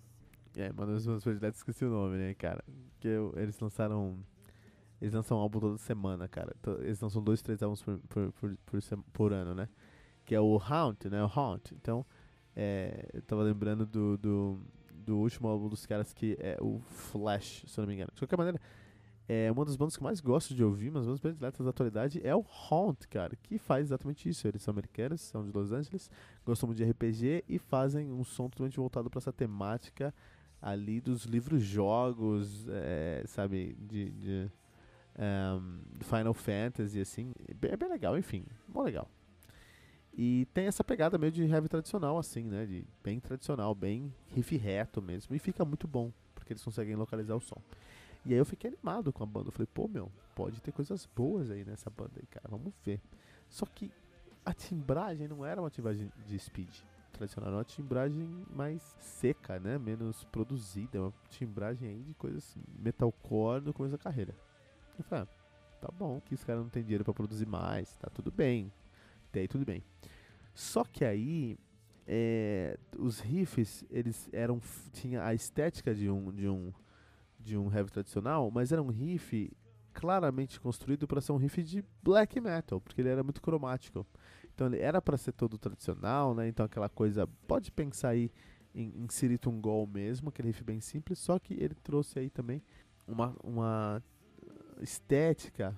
é, 0.57 0.71
uma 0.71 0.87
das 0.87 1.07
bandas 1.07 1.25
prediletas, 1.25 1.59
esqueci 1.59 1.85
o 1.85 1.91
nome, 1.91 2.19
né, 2.19 2.35
cara? 2.35 2.63
Que 3.01 3.09
eu, 3.09 3.33
eles 3.37 3.59
lançaram. 3.59 4.19
Eles 5.01 5.15
lançam 5.15 5.37
um 5.37 5.41
álbum 5.41 5.59
toda 5.59 5.79
semana, 5.79 6.29
cara. 6.29 6.55
Eles 6.81 7.01
lançam 7.01 7.23
dois, 7.23 7.43
três 7.43 7.63
álbuns 7.63 7.83
por, 7.83 7.99
por, 8.09 8.33
por, 8.33 8.57
por, 8.67 8.81
por 9.13 9.33
ano, 9.33 9.55
né? 9.55 9.69
que 10.25 10.35
é 10.35 10.41
o 10.41 10.59
Haunt, 10.59 11.05
né? 11.07 11.23
O 11.23 11.27
Haunt. 11.27 11.73
Então, 11.73 12.05
é, 12.55 13.09
eu 13.13 13.23
tava 13.23 13.43
lembrando 13.43 13.87
do, 13.87 14.17
do, 14.17 14.61
do, 15.05 15.19
último 15.19 15.49
álbum 15.49 15.69
dos 15.69 15.87
caras 15.87 16.13
que 16.13 16.37
é 16.41 16.57
o 16.61 16.81
Flash, 16.89 17.65
se 17.67 17.79
eu 17.79 17.83
não 17.83 17.89
me 17.89 17.95
engano. 17.95 18.11
De 18.15 18.21
qualquer 18.21 18.37
maneira, 18.37 18.61
é 19.29 19.51
uma 19.51 19.65
das 19.65 19.77
bandas 19.77 19.97
que 19.97 20.03
mais 20.03 20.21
gosto 20.21 20.55
de 20.55 20.65
ouvir, 20.65 20.91
mas 20.91 21.05
uma 21.05 21.13
das 21.13 21.21
prediletas 21.21 21.65
da 21.65 21.71
atualidade 21.71 22.21
é 22.25 22.35
o 22.35 22.45
Haunt, 22.71 23.07
cara, 23.09 23.37
que 23.43 23.59
faz 23.59 23.87
exatamente 23.87 24.29
isso. 24.29 24.47
Eles 24.47 24.63
são 24.63 24.73
americanos, 24.73 25.21
são 25.21 25.45
de 25.45 25.53
Los 25.53 25.73
Angeles, 25.73 26.11
gostam 26.45 26.67
muito 26.67 26.79
de 26.79 26.85
RPG 26.91 27.45
e 27.49 27.59
fazem 27.59 28.13
um 28.13 28.25
som 28.25 28.49
totalmente 28.49 28.77
voltado 28.77 29.09
para 29.09 29.19
essa 29.19 29.33
temática 29.33 30.15
ali 30.61 31.01
dos 31.01 31.25
livros-jogos, 31.25 32.67
é, 32.69 33.25
sabe, 33.27 33.77
de, 33.81 34.11
de 34.13 34.51
um, 35.19 36.05
Final 36.05 36.35
Fantasy, 36.35 37.01
assim. 37.01 37.33
É 37.49 37.55
bem, 37.55 37.73
é 37.73 37.77
bem 37.77 37.89
legal, 37.89 38.17
enfim, 38.19 38.45
bom 38.69 38.83
legal. 38.83 39.09
E 40.15 40.47
tem 40.53 40.67
essa 40.67 40.85
pegada 40.85 41.17
meio 41.17 41.33
de 41.33 41.43
heavy 41.43 41.69
tradicional, 41.69 42.19
assim, 42.19 42.45
né? 42.45 42.67
De 42.67 42.85
bem 43.03 43.19
tradicional, 43.19 43.75
bem 43.75 44.13
riff 44.29 44.57
reto 44.57 45.01
mesmo. 45.01 45.35
E 45.35 45.39
fica 45.39 45.65
muito 45.65 45.89
bom, 45.89 46.13
porque 46.35 46.53
eles 46.53 46.63
conseguem 46.63 46.95
localizar 46.95 47.35
o 47.35 47.41
som. 47.41 47.61
E 48.25 48.33
aí 48.33 48.39
eu 48.39 48.45
fiquei 48.45 48.69
animado 48.69 49.13
com 49.13 49.23
a 49.23 49.27
banda. 49.27 49.49
Eu 49.49 49.53
falei, 49.53 49.69
pô, 49.73 49.89
meu, 49.89 50.13
pode 50.35 50.61
ter 50.61 50.71
coisas 50.71 51.09
boas 51.17 51.51
aí 51.51 51.65
nessa 51.65 51.89
banda 51.89 52.13
aí, 52.17 52.27
cara. 52.27 52.47
Vamos 52.51 52.75
ver. 52.85 53.01
Só 53.49 53.65
que 53.65 53.91
a 54.45 54.53
timbragem 54.53 55.27
não 55.27 55.45
era 55.45 55.61
uma 55.61 55.71
timbragem 55.71 56.13
de 56.27 56.39
speed 56.39 56.69
tradicional, 57.13 57.49
era 57.49 57.57
uma 57.59 57.65
timbragem 57.65 58.29
mais 58.55 58.83
seca, 59.01 59.59
né? 59.59 59.79
Menos 59.79 60.25
produzida. 60.25 61.01
Uma 61.01 61.13
timbragem 61.31 61.89
aí 61.89 62.03
de 62.03 62.15
coisas 62.15 62.55
metalcore 62.79 63.65
no 63.65 63.73
começo 63.73 63.97
da 63.97 64.03
carreira. 64.03 64.35
Eu 64.99 65.05
falei, 65.05 65.25
ah, 65.25 65.81
tá 65.81 65.89
bom, 65.91 66.21
que 66.21 66.35
os 66.35 66.45
caras 66.45 66.63
não 66.63 66.69
tem 66.69 66.83
dinheiro 66.83 67.03
para 67.03 67.15
produzir 67.15 67.47
mais, 67.47 67.97
tá 67.97 68.11
tudo 68.11 68.31
bem 68.31 68.71
até 69.33 69.41
aí 69.41 69.49
tudo 69.49 69.65
bem. 69.65 69.83
Só 70.55 70.85
que 70.85 71.05
aí 71.05 71.59
é, 72.07 72.79
os 72.99 73.19
riffs 73.19 73.83
eles 73.91 74.29
eram 74.33 74.61
tinha 74.93 75.25
a 75.25 75.35
estética 75.35 75.95
de 75.95 76.11
um 76.11 76.31
de 76.31 76.47
um 76.49 76.73
de 77.41 77.57
um 77.57 77.73
heavy 77.73 77.91
tradicional, 77.91 78.51
mas 78.51 78.71
era 78.71 78.83
um 78.83 78.91
riff 78.91 79.51
claramente 79.93 80.61
construído 80.61 81.09
para 81.09 81.21
ser 81.21 81.33
um 81.33 81.37
riff 81.37 81.63
de 81.63 81.85
black 82.03 82.41
metal, 82.41 82.81
porque 82.81 83.01
ele 83.01 83.09
era 83.09 83.23
muito 83.23 83.43
cromático. 83.43 84.07
Então 84.55 84.67
ele 84.67 84.79
era 84.79 85.03
para 85.03 85.17
ser 85.17 85.33
todo 85.33 85.59
tradicional, 85.59 86.35
né? 86.35 86.47
Então 86.47 86.65
aquela 86.65 86.89
coisa, 86.89 87.27
pode 87.49 87.73
pensar 87.73 88.11
aí 88.11 88.31
em, 88.75 88.93
em 89.03 89.09
Siritum 89.09 89.61
Gol 89.61 89.87
mesmo, 89.87 90.29
aquele 90.29 90.49
riff 90.49 90.63
bem 90.63 90.81
simples, 90.81 91.19
só 91.19 91.39
que 91.39 91.55
ele 91.55 91.75
trouxe 91.75 92.19
aí 92.19 92.31
também 92.31 92.63
uma, 93.07 93.35
uma 93.43 94.03
estética 94.81 95.77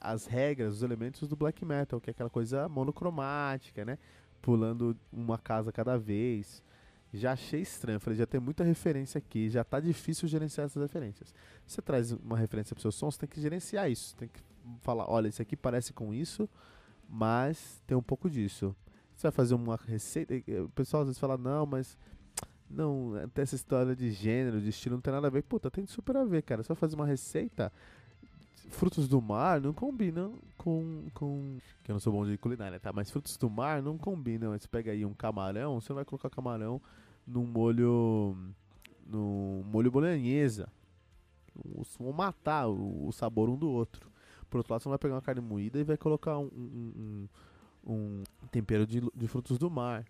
as 0.00 0.26
regras, 0.26 0.74
os 0.74 0.82
elementos 0.82 1.28
do 1.28 1.36
black 1.36 1.64
metal, 1.64 2.00
que 2.00 2.10
é 2.10 2.12
aquela 2.12 2.30
coisa 2.30 2.68
monocromática, 2.68 3.84
né? 3.84 3.98
Pulando 4.40 4.96
uma 5.12 5.38
casa 5.38 5.72
cada 5.72 5.96
vez. 5.98 6.62
Já 7.12 7.32
achei 7.32 7.60
estranho, 7.60 8.00
falei, 8.00 8.18
já 8.18 8.26
tem 8.26 8.40
muita 8.40 8.64
referência 8.64 9.18
aqui, 9.18 9.48
já 9.48 9.64
tá 9.64 9.80
difícil 9.80 10.28
gerenciar 10.28 10.66
essas 10.66 10.82
referências. 10.82 11.34
Você 11.66 11.80
traz 11.80 12.12
uma 12.12 12.36
referência 12.36 12.74
pro 12.74 12.82
seu 12.82 12.92
som, 12.92 13.10
você 13.10 13.20
tem 13.20 13.28
que 13.28 13.40
gerenciar 13.40 13.90
isso, 13.90 14.14
tem 14.16 14.28
que 14.28 14.40
falar, 14.82 15.08
olha, 15.08 15.28
isso 15.28 15.40
aqui 15.40 15.56
parece 15.56 15.92
com 15.92 16.12
isso, 16.12 16.48
mas 17.08 17.82
tem 17.86 17.96
um 17.96 18.02
pouco 18.02 18.28
disso. 18.28 18.74
Você 19.14 19.22
vai 19.22 19.32
fazer 19.32 19.54
uma 19.54 19.76
receita, 19.76 20.34
o 20.62 20.68
pessoal 20.70 21.02
às 21.02 21.08
vezes 21.08 21.18
fala, 21.18 21.38
não, 21.38 21.64
mas 21.64 21.96
não, 22.68 23.12
tem 23.32 23.42
essa 23.42 23.54
história 23.54 23.94
de 23.94 24.10
gênero, 24.10 24.60
de 24.60 24.68
estilo, 24.68 24.96
não 24.96 25.00
tem 25.00 25.12
nada 25.12 25.28
a 25.28 25.30
ver. 25.30 25.42
Puta, 25.42 25.70
tem 25.70 25.86
super 25.86 26.16
a 26.16 26.24
ver, 26.24 26.42
cara. 26.42 26.62
Você 26.62 26.68
vai 26.68 26.76
fazer 26.76 26.96
uma 26.96 27.06
receita, 27.06 27.72
frutos 28.70 29.08
do 29.08 29.20
mar 29.20 29.60
não 29.60 29.72
combinam 29.72 30.34
com, 30.56 31.06
com. 31.14 31.58
Que 31.82 31.90
eu 31.90 31.94
não 31.94 32.00
sou 32.00 32.12
bom 32.12 32.26
de 32.26 32.36
culinária, 32.36 32.80
tá? 32.80 32.92
Mas 32.92 33.10
frutos 33.10 33.36
do 33.36 33.48
mar 33.48 33.82
não 33.82 33.96
combinam. 33.96 34.52
Você 34.52 34.68
pega 34.68 34.92
aí 34.92 35.04
um 35.04 35.14
camarão, 35.14 35.80
você 35.80 35.92
não 35.92 35.96
vai 35.96 36.04
colocar 36.04 36.30
camarão 36.30 36.80
num 37.26 37.46
molho. 37.46 38.36
no 39.06 39.62
molho 39.66 39.90
bolonhesa. 39.90 40.68
Vão 41.98 42.12
matar 42.12 42.68
o, 42.68 43.06
o, 43.06 43.12
sabor 43.12 43.48
um 43.48 43.56
do 43.56 43.68
outro. 43.68 44.10
Por 44.50 44.58
outro 44.58 44.72
lado, 44.72 44.82
você 44.82 44.88
vai 44.88 44.98
pegar 44.98 45.14
uma 45.14 45.22
carne 45.22 45.40
moída 45.40 45.78
e 45.78 45.84
vai 45.84 45.96
colocar 45.96 46.38
um, 46.38 46.50
um, 46.54 47.28
um, 47.86 47.92
um 47.92 48.22
tempero 48.50 48.86
de, 48.86 49.00
de 49.14 49.26
frutos 49.26 49.58
do 49.58 49.70
mar. 49.70 50.04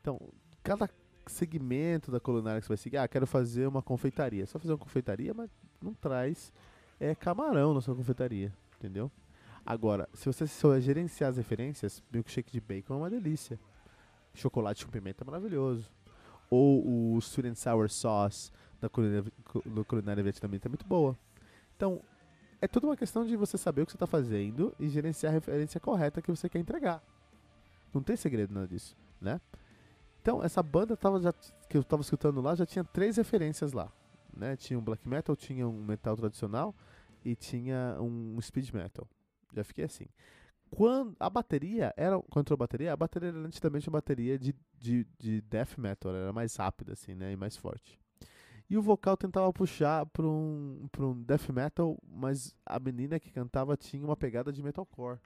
Então, 0.00 0.20
cada 0.62 0.88
segmento 1.26 2.10
da 2.10 2.20
culinária 2.20 2.60
que 2.60 2.66
você 2.66 2.70
vai 2.70 2.76
seguir, 2.76 2.96
ah, 2.98 3.08
quero 3.08 3.26
fazer 3.26 3.66
uma 3.66 3.82
confeitaria. 3.82 4.46
Só 4.46 4.58
fazer 4.58 4.72
uma 4.72 4.78
confeitaria, 4.78 5.34
mas 5.34 5.50
não 5.82 5.92
traz 5.92 6.52
é 7.04 7.14
camarão 7.14 7.74
na 7.74 7.80
sua 7.80 7.94
confeitaria, 7.94 8.52
entendeu? 8.78 9.10
Agora, 9.64 10.08
se 10.14 10.26
você 10.26 10.46
souber 10.46 10.80
gerenciar 10.80 11.30
as 11.30 11.36
referências, 11.36 12.02
milkshake 12.12 12.52
de 12.52 12.60
bacon 12.60 12.94
é 12.94 12.96
uma 12.96 13.10
delícia. 13.10 13.58
Chocolate 14.34 14.84
com 14.84 14.90
pimenta 14.90 15.22
é 15.22 15.26
maravilhoso. 15.26 15.90
Ou 16.50 17.14
o 17.14 17.18
sweet 17.18 17.48
and 17.48 17.54
sour 17.54 17.88
sauce 17.88 18.50
da 18.80 18.88
culinária, 18.88 19.32
da 19.66 19.84
culinária 19.84 20.22
vietnamita 20.22 20.68
é 20.68 20.70
muito 20.70 20.86
boa. 20.86 21.16
Então, 21.76 22.00
é 22.60 22.66
tudo 22.68 22.88
uma 22.88 22.96
questão 22.96 23.24
de 23.24 23.36
você 23.36 23.56
saber 23.56 23.82
o 23.82 23.86
que 23.86 23.92
você 23.92 23.96
está 23.96 24.06
fazendo 24.06 24.74
e 24.78 24.88
gerenciar 24.88 25.32
a 25.32 25.34
referência 25.34 25.80
correta 25.80 26.20
que 26.20 26.30
você 26.30 26.48
quer 26.48 26.58
entregar. 26.58 27.02
Não 27.92 28.02
tem 28.02 28.16
segredo 28.16 28.52
nada 28.52 28.66
disso, 28.66 28.96
né? 29.20 29.40
Então, 30.20 30.42
essa 30.42 30.62
banda 30.62 30.96
tava 30.96 31.20
já, 31.20 31.32
que 31.68 31.76
eu 31.76 31.82
estava 31.82 32.02
escutando 32.02 32.40
lá 32.40 32.54
já 32.54 32.64
tinha 32.64 32.84
três 32.84 33.16
referências 33.16 33.72
lá. 33.72 33.90
Né? 34.34 34.56
Tinha 34.56 34.78
um 34.78 34.82
black 34.82 35.06
metal, 35.08 35.36
tinha 35.36 35.68
um 35.68 35.84
metal 35.84 36.16
tradicional 36.16 36.74
e 37.24 37.34
tinha 37.34 37.96
um 38.00 38.40
speed 38.40 38.70
metal. 38.72 39.08
Já 39.52 39.64
fiquei 39.64 39.84
assim. 39.84 40.06
Quando 40.70 41.16
a 41.20 41.30
bateria 41.30 41.94
era. 41.96 42.16
Entrou 42.16 42.54
a 42.54 42.56
bateria, 42.56 42.92
a 42.92 42.96
bateria 42.96 43.28
era 43.28 43.38
nitidamente 43.38 43.88
uma 43.88 43.98
bateria 43.98 44.38
de, 44.38 44.54
de, 44.78 45.06
de 45.18 45.40
death 45.42 45.78
metal, 45.78 46.14
era 46.14 46.32
mais 46.32 46.56
rápida, 46.56 46.92
assim, 46.92 47.14
né? 47.14 47.32
E 47.32 47.36
mais 47.36 47.56
forte. 47.56 47.98
E 48.68 48.76
o 48.76 48.82
vocal 48.82 49.16
tentava 49.16 49.52
puxar 49.52 50.06
para 50.06 50.26
um, 50.26 50.88
pra 50.90 51.06
um 51.06 51.22
death 51.22 51.48
metal, 51.50 51.96
mas 52.06 52.56
a 52.64 52.80
menina 52.80 53.20
que 53.20 53.30
cantava 53.30 53.76
tinha 53.76 54.04
uma 54.04 54.16
pegada 54.16 54.52
de 54.52 54.62
metalcore. 54.62 55.18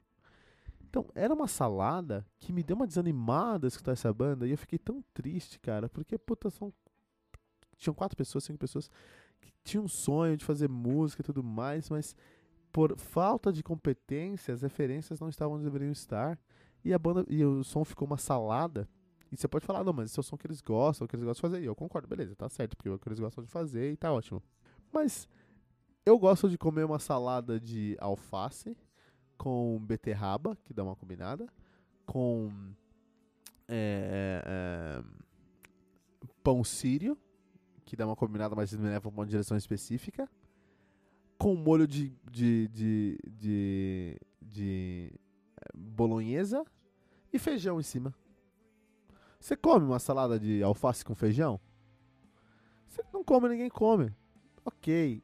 Então, 0.89 1.05
era 1.15 1.33
uma 1.33 1.47
salada 1.47 2.25
que 2.39 2.51
me 2.51 2.63
deu 2.63 2.75
uma 2.75 2.87
desanimada 2.87 3.67
escutar 3.67 3.93
essa 3.93 4.11
banda 4.13 4.47
e 4.47 4.51
eu 4.51 4.57
fiquei 4.57 4.77
tão 4.77 5.03
triste, 5.13 5.59
cara, 5.59 5.87
porque, 5.87 6.17
puta, 6.17 6.49
são. 6.49 6.73
Tinham 7.77 7.93
quatro 7.93 8.17
pessoas, 8.17 8.43
cinco 8.43 8.59
pessoas 8.59 8.89
que 9.41 9.51
tinha 9.63 9.81
um 9.81 9.87
sonho 9.87 10.37
de 10.37 10.45
fazer 10.45 10.69
música 10.69 11.21
e 11.21 11.25
tudo 11.25 11.43
mais, 11.43 11.89
mas 11.89 12.15
por 12.71 12.97
falta 12.97 13.51
de 13.51 13.63
competência, 13.63 14.53
as 14.53 14.61
referências 14.61 15.19
não 15.19 15.29
estavam 15.29 15.55
onde 15.55 15.65
deveriam 15.65 15.91
estar. 15.91 16.39
E 16.83 16.93
a 16.93 16.99
banda 16.99 17.25
e 17.27 17.43
o 17.43 17.63
som 17.63 17.83
ficou 17.83 18.07
uma 18.07 18.17
salada. 18.17 18.87
E 19.31 19.37
você 19.37 19.47
pode 19.47 19.65
falar, 19.65 19.83
não, 19.83 19.93
mas 19.93 20.09
esse 20.09 20.19
é 20.19 20.21
o 20.21 20.23
som 20.23 20.37
que 20.37 20.47
eles 20.47 20.61
gostam, 20.61 21.07
que 21.07 21.15
eles 21.15 21.25
gostam 21.25 21.49
de 21.49 21.53
fazer. 21.53 21.63
E 21.63 21.67
eu 21.67 21.75
concordo, 21.75 22.07
beleza, 22.07 22.35
tá 22.35 22.49
certo, 22.49 22.75
porque 22.75 22.89
é 22.89 22.91
o 22.91 22.97
que 22.97 23.07
eles 23.09 23.19
gostam 23.19 23.43
de 23.43 23.49
fazer 23.49 23.91
e 23.91 23.97
tá 23.97 24.11
ótimo. 24.11 24.41
Mas 24.91 25.27
Eu 26.05 26.17
gosto 26.17 26.49
de 26.49 26.57
comer 26.57 26.85
uma 26.85 26.97
salada 26.97 27.59
de 27.59 27.95
alface 27.99 28.75
com 29.37 29.79
beterraba, 29.79 30.57
que 30.63 30.73
dá 30.73 30.83
uma 30.83 30.95
combinada, 30.95 31.47
com 32.05 32.51
é, 33.67 34.41
é, 34.43 35.03
pão 36.41 36.63
sírio, 36.63 37.15
que 37.89 37.95
dá 37.95 38.05
uma 38.05 38.15
combinada, 38.15 38.55
mas 38.55 38.71
me 38.71 38.87
leva 38.87 39.01
pra 39.01 39.09
uma 39.09 39.25
direção 39.25 39.57
específica, 39.57 40.29
com 41.39 41.55
molho 41.55 41.87
de, 41.87 42.15
de, 42.29 42.67
de, 42.67 43.19
de, 43.27 44.21
de 44.39 45.11
eh, 45.59 45.69
bolonhesa 45.75 46.63
e 47.33 47.39
feijão 47.39 47.79
em 47.79 47.83
cima. 47.83 48.13
Você 49.39 49.55
come 49.57 49.85
uma 49.85 49.97
salada 49.97 50.39
de 50.39 50.61
alface 50.61 51.03
com 51.03 51.15
feijão? 51.15 51.59
Você 52.87 53.01
não 53.11 53.23
come, 53.23 53.49
ninguém 53.49 53.69
come. 53.69 54.13
Ok, 54.63 55.23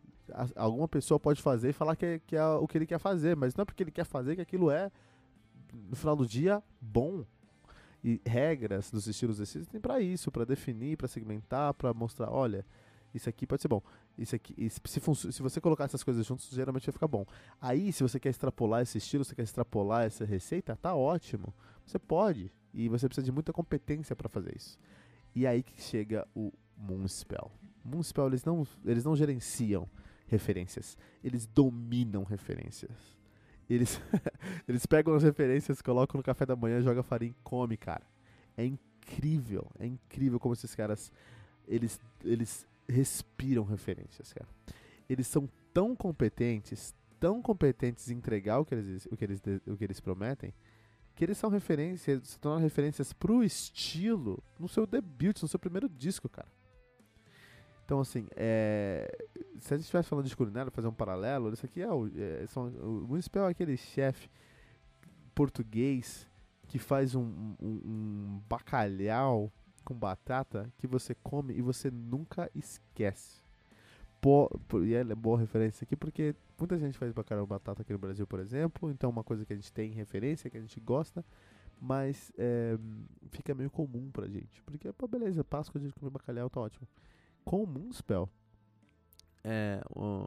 alguma 0.56 0.88
pessoa 0.88 1.20
pode 1.20 1.42
fazer 1.42 1.70
e 1.70 1.74
falar 1.74 1.96
que 1.96 2.06
é, 2.06 2.20
que 2.20 2.36
é 2.36 2.46
o 2.46 2.68
que 2.68 2.78
ele 2.78 2.88
quer 2.88 2.98
fazer, 2.98 3.36
mas 3.36 3.54
não 3.54 3.62
é 3.62 3.66
porque 3.66 3.84
ele 3.84 3.92
quer 3.92 4.06
fazer 4.06 4.36
que 4.36 4.42
aquilo 4.42 4.72
é, 4.72 4.92
no 5.72 5.96
final 5.96 6.16
do 6.16 6.26
dia, 6.26 6.64
bom. 6.82 7.26
E 8.08 8.22
regras 8.24 8.92
dos 8.92 9.08
estilos 9.08 9.40
existem 9.40 9.82
para 9.82 10.00
isso, 10.00 10.32
para 10.32 10.46
definir, 10.46 10.96
para 10.96 11.08
segmentar, 11.08 11.74
para 11.74 11.92
mostrar, 11.92 12.30
olha, 12.30 12.64
isso 13.12 13.28
aqui 13.28 13.48
pode 13.48 13.64
ser 13.64 13.68
bom. 13.68 13.82
Isso 14.16 14.36
aqui, 14.36 14.54
se, 14.70 14.80
se 14.86 15.32
se 15.32 15.42
você 15.42 15.60
colocar 15.60 15.86
essas 15.86 16.04
coisas 16.04 16.24
juntos, 16.24 16.48
geralmente 16.52 16.86
vai 16.86 16.94
ficar 16.94 17.08
bom. 17.08 17.26
Aí, 17.60 17.92
se 17.92 18.04
você 18.04 18.20
quer 18.20 18.30
extrapolar 18.30 18.84
esse 18.84 19.00
estilo, 19.00 19.26
você 19.26 19.34
quer 19.34 19.42
extrapolar 19.42 20.06
essa 20.06 20.24
receita, 20.24 20.76
tá 20.76 20.94
ótimo. 20.94 21.52
Você 21.84 21.98
pode. 21.98 22.54
E 22.72 22.88
você 22.90 23.08
precisa 23.08 23.26
de 23.26 23.32
muita 23.32 23.52
competência 23.52 24.16
para 24.16 24.30
fazer 24.30 24.56
isso. 24.56 24.78
E 25.34 25.48
aí 25.48 25.64
que 25.64 25.82
chega 25.82 26.28
o 26.36 26.54
Moonspell. 26.78 27.52
Moonspell, 27.84 28.28
eles 28.28 28.46
não, 28.46 28.68
eles 28.86 29.04
não 29.04 29.16
gerenciam 29.16 29.90
referências. 30.28 30.96
Eles 31.24 31.48
dominam 31.48 32.24
referências. 32.24 32.92
Eles, 33.70 34.00
eles 34.68 34.86
pegam 34.86 35.14
as 35.14 35.24
referências, 35.24 35.82
colocam 35.82 36.18
no 36.18 36.24
café 36.24 36.46
da 36.46 36.56
manhã, 36.56 36.82
joga 36.82 37.04
farinha 37.04 37.32
e 37.32 37.44
come, 37.44 37.78
cara. 37.78 38.06
É 38.56 38.66
incrível. 38.66 39.68
É 39.80 39.86
incrível 39.86 40.40
como 40.40 40.54
esses 40.54 40.76
caras, 40.76 41.12
eles, 41.68 42.00
eles 42.24 42.68
respiram 42.88 43.64
referências, 43.64 44.34
cara. 44.34 44.48
Eles 45.10 45.28
são 45.28 45.50
tão 45.74 45.96
competentes, 45.96 46.94
tão 47.20 47.42
competentes 47.42 48.10
em 48.10 48.16
entregar 48.16 48.60
o 48.60 48.66
que 48.66 48.76
eles, 48.76 49.06
o 49.12 49.18
que 49.18 49.26
eles, 49.26 49.42
o 49.68 49.78
que 49.78 49.84
eles 49.84 50.00
prometem, 50.00 50.54
que 51.16 51.24
eles 51.24 51.38
são 51.38 51.50
referências, 51.50 52.28
se 52.28 52.40
tornam 52.40 52.62
referências 52.62 53.14
pro 53.14 53.44
estilo 53.44 54.44
no 54.60 54.68
seu 54.68 54.86
debut, 54.86 55.42
no 55.42 55.48
seu 55.48 55.60
primeiro 55.60 55.88
disco, 55.88 56.28
cara. 56.28 56.48
Então, 57.86 58.00
assim, 58.00 58.28
é, 58.36 59.08
se 59.60 59.74
a 59.74 59.78
gente 59.78 59.84
estivesse 59.86 60.10
falando 60.10 60.26
de 60.28 60.36
culinária, 60.36 60.72
fazer 60.72 60.88
um 60.88 60.94
paralelo, 60.94 61.54
isso 61.54 61.66
aqui 61.66 61.82
é 61.82 61.92
o. 61.92 62.08
É, 62.18 62.46
são, 62.48 62.68
o 62.68 63.06
Municipal 63.08 63.48
é 63.48 63.52
aquele 63.52 63.78
chefe 63.78 64.30
português 65.34 66.28
que 66.68 66.80
faz 66.80 67.16
um, 67.16 67.22
um- 67.62 67.82
um 67.86 68.42
bacalhau 68.50 69.52
com 69.84 69.94
batata 69.94 70.72
que 70.78 70.88
você 70.88 71.14
come 71.16 71.54
e 71.54 71.62
você 71.62 71.92
nunca 71.92 72.50
esquece. 72.56 73.44
Pô, 74.22 74.50
pô, 74.68 74.84
e 74.84 74.96
é 74.96 75.04
boa 75.16 75.40
referência 75.40 75.86
aqui 75.86 75.96
porque 75.96 76.36
muita 76.58 76.78
gente 76.80 76.98
faz 76.98 77.12
bacalhau 77.12 77.46
com 77.46 77.50
batata 77.54 77.84
aqui 77.84 77.94
no 77.94 78.00
Brasil, 78.00 78.26
por 78.26 78.40
exemplo, 78.40 78.90
então 78.90 79.10
é 79.10 79.14
uma 79.14 79.24
coisa 79.24 79.46
que 79.46 79.54
a 79.54 79.56
gente 79.56 79.72
tem 79.72 79.92
em 79.92 79.96
referência, 79.96 80.50
que 80.50 80.58
a 80.58 80.62
gente 80.62 80.80
gosta, 80.80 81.24
mas 81.80 82.32
é, 82.38 82.78
fica 83.30 83.54
meio 83.54 83.70
comum 83.70 84.10
pra 84.12 84.28
gente. 84.28 84.64
Porque, 84.64 84.92
pô, 84.94 85.08
beleza, 85.08 85.44
Páscoa 85.44 85.80
a 85.80 85.84
gente 85.84 85.94
come 85.94 86.10
bacalhau, 86.10 86.50
tá 86.50 86.60
ótimo. 86.60 86.88
Com 87.46 87.64
o 87.64 87.68
Moonspell, 87.68 88.28
é, 89.44 89.80
um, 89.96 90.26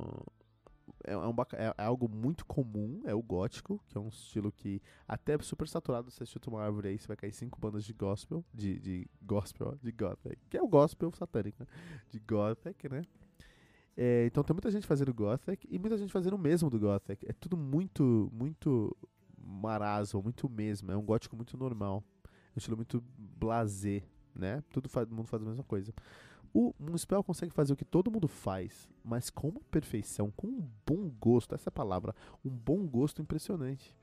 é, 1.04 1.12
é 1.12 1.16
um 1.16 1.34
é- 1.52 1.74
é 1.76 1.84
algo 1.84 2.08
muito 2.08 2.46
comum, 2.46 3.02
é 3.04 3.14
o 3.14 3.20
gótico, 3.22 3.82
que 3.88 3.98
é 3.98 4.00
um 4.00 4.08
estilo 4.08 4.52
que 4.52 4.80
até 5.06 5.34
é 5.34 5.38
super 5.40 5.68
saturado, 5.68 6.10
você 6.10 6.24
chuta 6.24 6.48
uma 6.48 6.62
árvore 6.62 6.88
aí, 6.88 6.98
você 6.98 7.08
vai 7.08 7.16
cair 7.16 7.32
cinco 7.32 7.60
bandas 7.60 7.84
de 7.84 7.92
gospel, 7.92 8.44
de, 8.54 8.78
de 8.78 9.10
gospel, 9.20 9.76
de 9.82 9.90
gothic, 9.90 10.38
que 10.48 10.56
é 10.56 10.62
o 10.62 10.68
gospel 10.68 11.12
satânico, 11.12 11.60
né? 11.60 11.66
de 12.10 12.20
gothic, 12.20 12.88
né? 12.88 13.02
É, 13.96 14.26
então 14.26 14.44
tem 14.44 14.54
muita 14.54 14.70
gente 14.70 14.86
fazendo 14.86 15.12
gothic 15.12 15.66
e 15.68 15.76
muita 15.76 15.98
gente 15.98 16.12
fazendo 16.12 16.34
o 16.34 16.38
mesmo 16.38 16.70
do 16.70 16.78
gothic. 16.78 17.28
É 17.28 17.32
tudo 17.32 17.56
muito, 17.56 18.30
muito 18.32 18.96
marasmo, 19.36 20.22
muito 20.22 20.48
mesmo, 20.48 20.92
é 20.92 20.96
um 20.96 21.02
gótico 21.04 21.34
muito 21.34 21.56
normal, 21.56 22.04
é 22.24 22.28
um 22.54 22.58
estilo 22.58 22.76
muito 22.76 23.02
blasé, 23.18 24.04
né? 24.34 24.62
Tudo 24.70 24.88
todo 24.88 25.14
mundo 25.14 25.26
faz 25.26 25.42
a 25.42 25.46
mesma 25.46 25.64
coisa. 25.64 25.92
O 26.52 26.74
Municipal 26.78 27.22
consegue 27.22 27.52
fazer 27.52 27.72
o 27.72 27.76
que 27.76 27.84
todo 27.84 28.10
mundo 28.10 28.26
faz, 28.26 28.88
mas 29.04 29.30
com 29.30 29.48
uma 29.48 29.60
perfeição, 29.70 30.32
com 30.36 30.46
um 30.46 30.68
bom 30.86 31.10
gosto, 31.20 31.54
essa 31.54 31.68
é 31.68 31.70
a 31.70 31.72
palavra, 31.72 32.14
um 32.44 32.50
bom 32.50 32.86
gosto 32.86 33.20
impressionante, 33.20 33.94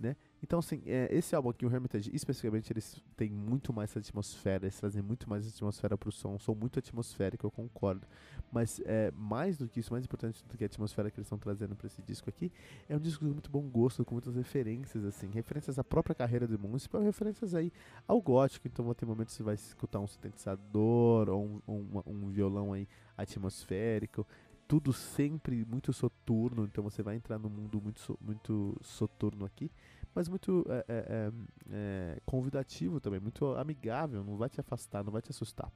né? 0.00 0.16
Então, 0.42 0.58
assim, 0.58 0.82
é, 0.86 1.08
esse 1.14 1.36
álbum 1.36 1.50
aqui, 1.50 1.66
o 1.66 1.70
Hermitage, 1.70 2.10
especificamente, 2.14 2.72
eles 2.72 3.00
têm 3.14 3.30
muito 3.30 3.70
mais 3.70 3.94
atmosfera, 3.94 4.64
eles 4.64 4.80
trazem 4.80 5.02
muito 5.02 5.28
mais 5.28 5.46
atmosfera 5.46 5.98
pro 5.98 6.10
som, 6.10 6.38
são 6.38 6.54
muito 6.54 6.78
atmosférico, 6.78 7.46
eu 7.46 7.50
concordo. 7.50 8.06
Mas 8.50 8.80
é, 8.86 9.12
mais 9.14 9.58
do 9.58 9.68
que 9.68 9.78
isso, 9.78 9.92
mais 9.92 10.04
importante 10.04 10.42
do 10.46 10.56
que 10.56 10.64
a 10.64 10.66
atmosfera 10.66 11.10
que 11.10 11.18
eles 11.18 11.26
estão 11.26 11.38
trazendo 11.38 11.76
pra 11.76 11.86
esse 11.86 12.00
disco 12.00 12.30
aqui, 12.30 12.50
é 12.88 12.96
um 12.96 12.98
disco 12.98 13.24
de 13.24 13.30
muito 13.30 13.50
bom 13.50 13.62
gosto, 13.68 14.02
com 14.02 14.14
muitas 14.14 14.34
referências, 14.34 15.04
assim, 15.04 15.28
referências 15.30 15.78
à 15.78 15.84
própria 15.84 16.14
carreira 16.14 16.46
do 16.46 16.58
Municipal, 16.58 17.02
referências 17.02 17.54
aí 17.54 17.70
ao 18.08 18.20
gótico, 18.22 18.66
então 18.66 18.86
vai 18.86 18.94
ter 18.94 19.04
momentos 19.04 19.34
que 19.34 19.38
você 19.38 19.42
vai 19.42 19.54
escutar 19.54 20.00
um 20.00 20.06
sintetizador 20.06 21.28
ou 21.28 21.44
um, 21.44 21.60
um, 21.68 22.02
um 22.06 22.30
violão 22.30 22.72
aí 22.72 22.88
atmosférico, 23.16 24.26
tudo 24.70 24.92
sempre 24.92 25.64
muito 25.64 25.92
soturno, 25.92 26.64
então 26.64 26.84
você 26.84 27.02
vai 27.02 27.16
entrar 27.16 27.40
num 27.40 27.48
mundo 27.48 27.80
muito, 27.82 27.98
so- 27.98 28.16
muito 28.20 28.76
soturno 28.80 29.44
aqui, 29.44 29.68
mas 30.14 30.28
muito 30.28 30.64
é, 30.68 30.84
é, 30.86 30.94
é, 31.08 31.32
é, 31.72 32.20
convidativo 32.24 33.00
também, 33.00 33.18
muito 33.18 33.46
amigável, 33.56 34.22
não 34.22 34.36
vai 34.36 34.48
te 34.48 34.60
afastar, 34.60 35.02
não 35.02 35.10
vai 35.10 35.20
te 35.20 35.30
assustar. 35.32 35.68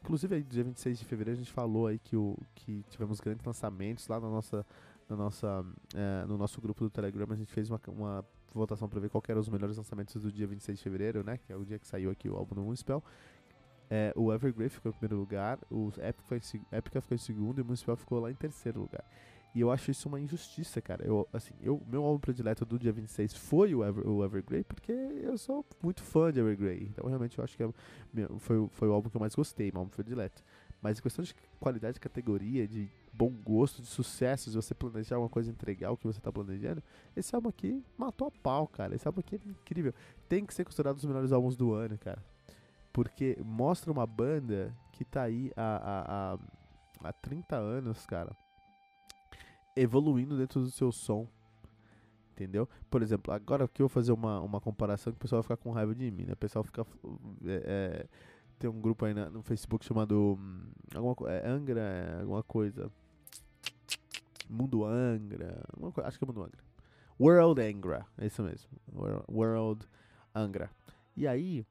Inclusive 0.00 0.36
aí 0.36 0.44
dia 0.44 0.62
26 0.62 0.96
de 0.96 1.04
fevereiro 1.04 1.40
a 1.40 1.42
gente 1.42 1.52
falou 1.52 1.88
aí 1.88 1.98
que, 1.98 2.16
o, 2.16 2.38
que 2.54 2.84
tivemos 2.88 3.18
grandes 3.18 3.44
lançamentos 3.44 4.06
lá 4.06 4.20
na 4.20 4.30
nossa, 4.30 4.64
na 5.08 5.16
nossa, 5.16 5.66
é, 5.92 6.24
no 6.26 6.38
nosso 6.38 6.60
grupo 6.60 6.84
do 6.84 6.90
Telegram, 6.90 7.26
a 7.28 7.34
gente 7.34 7.52
fez 7.52 7.68
uma, 7.68 7.80
uma 7.88 8.24
votação 8.54 8.88
para 8.88 9.00
ver 9.00 9.10
qual 9.10 9.24
eram 9.26 9.40
os 9.40 9.48
melhores 9.48 9.76
lançamentos 9.76 10.22
do 10.22 10.30
dia 10.30 10.46
26 10.46 10.78
de 10.78 10.84
fevereiro, 10.84 11.24
né, 11.24 11.36
que 11.36 11.52
é 11.52 11.56
o 11.56 11.64
dia 11.64 11.80
que 11.80 11.86
saiu 11.88 12.12
aqui 12.12 12.28
o 12.30 12.36
álbum 12.36 12.54
do 12.54 12.62
Moonspell. 12.62 13.02
É, 13.88 14.12
o 14.16 14.32
Evergrey 14.32 14.68
ficou 14.68 14.90
em 14.90 14.94
primeiro 14.94 15.16
lugar, 15.16 15.58
o 15.70 15.92
Epic 15.98 16.24
foi 16.26 16.38
em 16.38 16.76
Epica 16.76 17.00
ficou 17.00 17.14
em 17.14 17.18
segundo 17.18 17.58
e 17.58 17.62
o 17.62 17.64
Municipal 17.64 17.96
ficou 17.96 18.18
lá 18.20 18.30
em 18.30 18.34
terceiro 18.34 18.80
lugar. 18.80 19.04
E 19.56 19.60
eu 19.60 19.70
acho 19.70 19.90
isso 19.90 20.06
uma 20.06 20.20
injustiça, 20.20 20.82
cara. 20.82 21.02
Eu, 21.06 21.26
assim, 21.32 21.54
eu, 21.62 21.80
meu 21.88 22.04
álbum 22.04 22.18
predileto 22.18 22.62
do 22.66 22.78
dia 22.78 22.92
26 22.92 23.32
foi 23.32 23.74
o, 23.74 23.82
Ever, 23.82 24.06
o 24.06 24.22
Evergrey, 24.22 24.62
porque 24.62 24.92
eu 24.92 25.38
sou 25.38 25.64
muito 25.82 26.02
fã 26.02 26.30
de 26.30 26.38
Evergrey. 26.38 26.90
Então, 26.92 27.08
realmente, 27.08 27.38
eu 27.38 27.44
acho 27.44 27.56
que 27.56 27.62
é, 27.62 27.68
foi, 28.38 28.68
foi 28.72 28.88
o 28.88 28.92
álbum 28.92 29.08
que 29.08 29.16
eu 29.16 29.20
mais 29.20 29.34
gostei, 29.34 29.70
meu 29.72 29.80
álbum 29.80 29.90
predileto. 29.90 30.44
Mas 30.82 30.98
em 30.98 31.02
questão 31.02 31.24
de 31.24 31.34
qualidade 31.58 31.94
de 31.94 32.00
categoria, 32.00 32.68
de 32.68 32.90
bom 33.14 33.30
gosto, 33.30 33.80
de 33.80 33.88
sucesso, 33.88 34.50
de 34.50 34.56
você 34.56 34.74
planejar 34.74 35.18
uma 35.18 35.30
coisa 35.30 35.50
entregar 35.50 35.90
o 35.90 35.96
que 35.96 36.06
você 36.06 36.20
tá 36.20 36.30
planejando, 36.30 36.82
esse 37.16 37.34
álbum 37.34 37.48
aqui 37.48 37.82
matou 37.96 38.28
a 38.28 38.30
pau, 38.30 38.68
cara. 38.68 38.94
Esse 38.94 39.08
álbum 39.08 39.20
aqui 39.20 39.36
é 39.36 39.40
incrível. 39.48 39.94
Tem 40.28 40.44
que 40.44 40.52
ser 40.52 40.64
considerado 40.64 40.96
um 40.96 40.96
dos 40.96 41.06
melhores 41.06 41.32
álbuns 41.32 41.56
do 41.56 41.72
ano, 41.72 41.96
cara. 41.96 42.22
Porque 42.96 43.36
mostra 43.44 43.92
uma 43.92 44.06
banda 44.06 44.74
que 44.90 45.04
tá 45.04 45.24
aí 45.24 45.52
há, 45.54 45.76
há, 45.76 46.32
há, 47.04 47.08
há 47.10 47.12
30 47.12 47.54
anos, 47.54 48.06
cara, 48.06 48.34
evoluindo 49.76 50.34
dentro 50.38 50.62
do 50.62 50.70
seu 50.70 50.90
som. 50.90 51.28
Entendeu? 52.32 52.66
Por 52.88 53.02
exemplo, 53.02 53.34
agora 53.34 53.66
aqui 53.66 53.82
eu 53.82 53.86
vou 53.86 53.92
fazer 53.92 54.12
uma, 54.12 54.40
uma 54.40 54.62
comparação 54.62 55.12
que 55.12 55.18
o 55.18 55.20
pessoal 55.20 55.42
vai 55.42 55.44
ficar 55.44 55.56
com 55.62 55.72
raiva 55.72 55.94
de 55.94 56.10
mim, 56.10 56.24
né? 56.24 56.32
O 56.32 56.36
pessoal 56.38 56.62
fica. 56.64 56.86
é, 57.44 57.62
é, 57.66 58.06
tem 58.58 58.70
um 58.70 58.80
grupo 58.80 59.04
aí 59.04 59.12
na- 59.12 59.28
no 59.28 59.42
Facebook 59.42 59.84
chamado. 59.84 60.38
hum, 60.40 60.62
alguma, 60.94 61.30
é, 61.30 61.46
Angra, 61.46 61.80
é, 61.82 62.20
alguma 62.22 62.42
coisa. 62.42 62.90
Mundo 64.48 64.84
Angra. 64.86 65.62
alguma 65.70 65.92
coi- 65.92 66.04
acho 66.04 66.18
que 66.18 66.24
é 66.24 66.26
Mundo 66.28 66.42
Angra. 66.44 66.64
World 67.20 67.60
Angra, 67.60 68.06
é 68.16 68.24
isso 68.26 68.42
mesmo. 68.42 68.70
Wor- 68.90 69.24
World 69.30 69.86
Angra. 70.34 70.70
E 71.14 71.26
aí, 71.28 71.66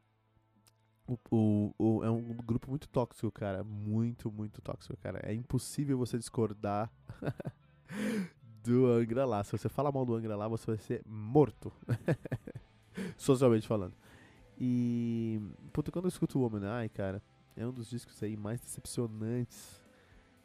o, 1.08 1.18
o, 1.32 1.74
o- 1.78 2.04
é 2.04 2.10
um 2.10 2.22
grupo 2.36 2.70
muito 2.70 2.88
tóxico, 2.90 3.32
cara. 3.32 3.64
Muito, 3.64 4.32
muito 4.32 4.62
tóxico, 4.62 4.96
cara. 4.98 5.20
É 5.24 5.34
impossível 5.34 5.98
você 5.98 6.18
discordar 6.18 6.92
do 8.64 8.88
Angra 8.88 9.26
lá. 9.26 9.44
Se 9.44 9.52
você 9.52 9.70
falar 9.70 9.92
mal 9.92 10.06
do 10.06 10.16
Angra 10.16 10.36
lá, 10.36 10.48
você 10.48 10.66
vai 10.68 10.78
ser 10.78 11.02
morto. 11.06 11.72
Socialmente 13.18 13.68
falando. 13.68 13.94
E. 14.60 15.42
Puta, 15.74 15.92
quando 15.92 16.06
eu 16.06 16.10
escuto 16.10 16.40
o 16.40 16.42
Woman 16.44 16.82
Eye, 16.82 16.90
cara, 16.90 17.22
é 17.56 17.66
um 17.68 17.72
dos 17.72 17.90
discos 17.90 18.22
aí 18.24 18.38
mais 18.38 18.60
decepcionantes 18.62 19.82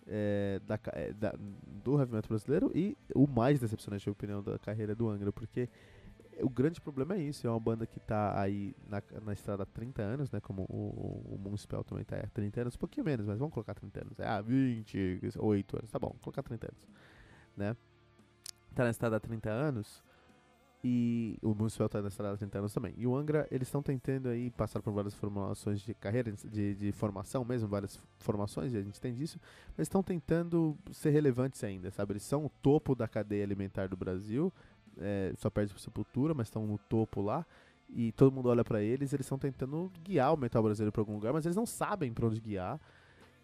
é, 0.06 0.60
da, 0.66 0.78
é, 0.92 1.12
da- 1.12 1.34
do 1.38 1.98
heavy 1.98 2.12
metal 2.14 2.28
brasileiro 2.28 2.70
e 2.74 2.96
o 3.14 3.26
mais 3.26 3.60
decepcionante, 3.60 4.06
na 4.06 4.10
minha 4.10 4.12
opinião, 4.14 4.42
da 4.42 4.58
carreira 4.58 4.94
do 4.94 5.08
Angra, 5.08 5.32
porque 5.32 5.68
o 6.42 6.48
grande 6.48 6.80
problema 6.80 7.14
é 7.14 7.18
isso, 7.18 7.46
é 7.46 7.50
uma 7.50 7.60
banda 7.60 7.86
que 7.86 7.98
tá 8.00 8.40
aí 8.40 8.74
na, 8.88 9.02
na 9.22 9.32
estrada 9.32 9.62
há 9.62 9.66
30 9.66 10.02
anos, 10.02 10.30
né, 10.30 10.40
como 10.40 10.62
o, 10.62 11.32
o, 11.32 11.34
o 11.34 11.38
Moonspell 11.38 11.84
também 11.84 12.04
tá 12.04 12.16
há 12.16 12.28
30 12.28 12.60
anos, 12.62 12.74
um 12.74 12.78
pouquinho 12.78 13.04
menos, 13.04 13.26
mas 13.26 13.38
vamos 13.38 13.52
colocar 13.52 13.74
30 13.74 14.00
anos, 14.00 14.18
é, 14.18 14.26
ah, 14.26 14.40
28 14.40 15.76
anos, 15.76 15.90
tá 15.90 15.98
bom, 15.98 16.14
colocar 16.20 16.42
30 16.42 16.66
anos, 16.66 16.88
né? 17.56 17.76
Tá 18.74 18.84
na 18.84 18.90
estrada 18.90 19.16
há 19.16 19.20
30 19.20 19.50
anos. 19.50 20.02
E 20.82 21.36
o 21.42 21.54
Municipal 21.54 21.90
tá 21.90 22.00
na 22.00 22.08
estrada 22.08 22.34
há 22.34 22.38
30 22.38 22.58
anos 22.58 22.72
também. 22.72 22.94
E 22.96 23.06
o 23.06 23.14
Angra, 23.14 23.46
eles 23.50 23.68
estão 23.68 23.82
tentando 23.82 24.30
aí 24.30 24.50
passar 24.50 24.80
por 24.80 24.92
várias 24.92 25.12
formações 25.12 25.80
de 25.80 25.92
carreira, 25.92 26.32
de, 26.32 26.74
de 26.74 26.92
formação 26.92 27.44
mesmo, 27.44 27.68
várias 27.68 28.00
formações, 28.18 28.74
a 28.74 28.80
gente 28.80 28.98
tem 28.98 29.12
disso. 29.12 29.38
Mas 29.76 29.84
estão 29.84 30.02
tentando 30.02 30.76
ser 30.90 31.10
relevantes 31.10 31.62
ainda, 31.62 31.90
sabe? 31.90 32.14
Eles 32.14 32.22
são 32.22 32.46
o 32.46 32.48
topo 32.62 32.94
da 32.94 33.06
cadeia 33.06 33.44
alimentar 33.44 33.88
do 33.88 33.96
Brasil. 33.96 34.50
É, 35.00 35.32
só 35.36 35.48
perde 35.48 35.72
por 35.72 35.80
Sepultura, 35.80 36.34
mas 36.34 36.48
estão 36.48 36.66
no 36.66 36.78
topo 36.78 37.22
lá 37.22 37.46
e 37.92 38.12
todo 38.12 38.32
mundo 38.32 38.48
olha 38.48 38.64
pra 38.64 38.82
eles, 38.82 39.12
eles 39.12 39.26
estão 39.26 39.38
tentando 39.38 39.90
guiar 40.04 40.32
o 40.32 40.36
metal 40.36 40.62
brasileiro 40.62 40.92
pra 40.92 41.00
algum 41.00 41.14
lugar, 41.14 41.32
mas 41.32 41.44
eles 41.44 41.56
não 41.56 41.66
sabem 41.66 42.12
pra 42.12 42.26
onde 42.26 42.40
guiar. 42.40 42.80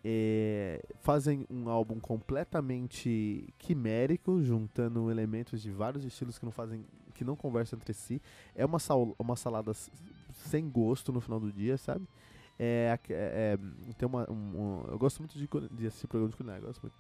É, 0.04 0.80
fazem 1.00 1.44
um 1.50 1.68
álbum 1.68 1.98
completamente 1.98 3.52
quimérico, 3.58 4.40
juntando 4.40 5.10
elementos 5.10 5.60
de 5.60 5.70
vários 5.70 6.04
estilos 6.04 6.38
que 6.38 6.44
não 6.44 6.52
fazem, 6.52 6.84
que 7.12 7.24
não 7.24 7.34
conversam 7.34 7.76
entre 7.76 7.92
si. 7.92 8.22
É 8.54 8.64
uma, 8.64 8.78
sal, 8.78 9.16
uma 9.18 9.34
salada 9.34 9.72
sem 10.32 10.68
gosto 10.70 11.12
no 11.12 11.20
final 11.20 11.40
do 11.40 11.52
dia, 11.52 11.76
sabe? 11.76 12.06
É, 12.58 12.98
é, 13.10 13.14
é, 13.54 13.58
tem 13.98 14.08
uma, 14.08 14.30
um, 14.30 14.34
um- 14.34 14.84
eu 14.88 14.98
gosto 14.98 15.18
muito 15.18 15.36
de, 15.38 15.46
de 15.76 15.86
assistir 15.86 16.06
programa 16.06 16.30
de 16.30 16.36
culinária, 16.36 16.62
gosto 16.66 16.80
muito? 16.82 16.96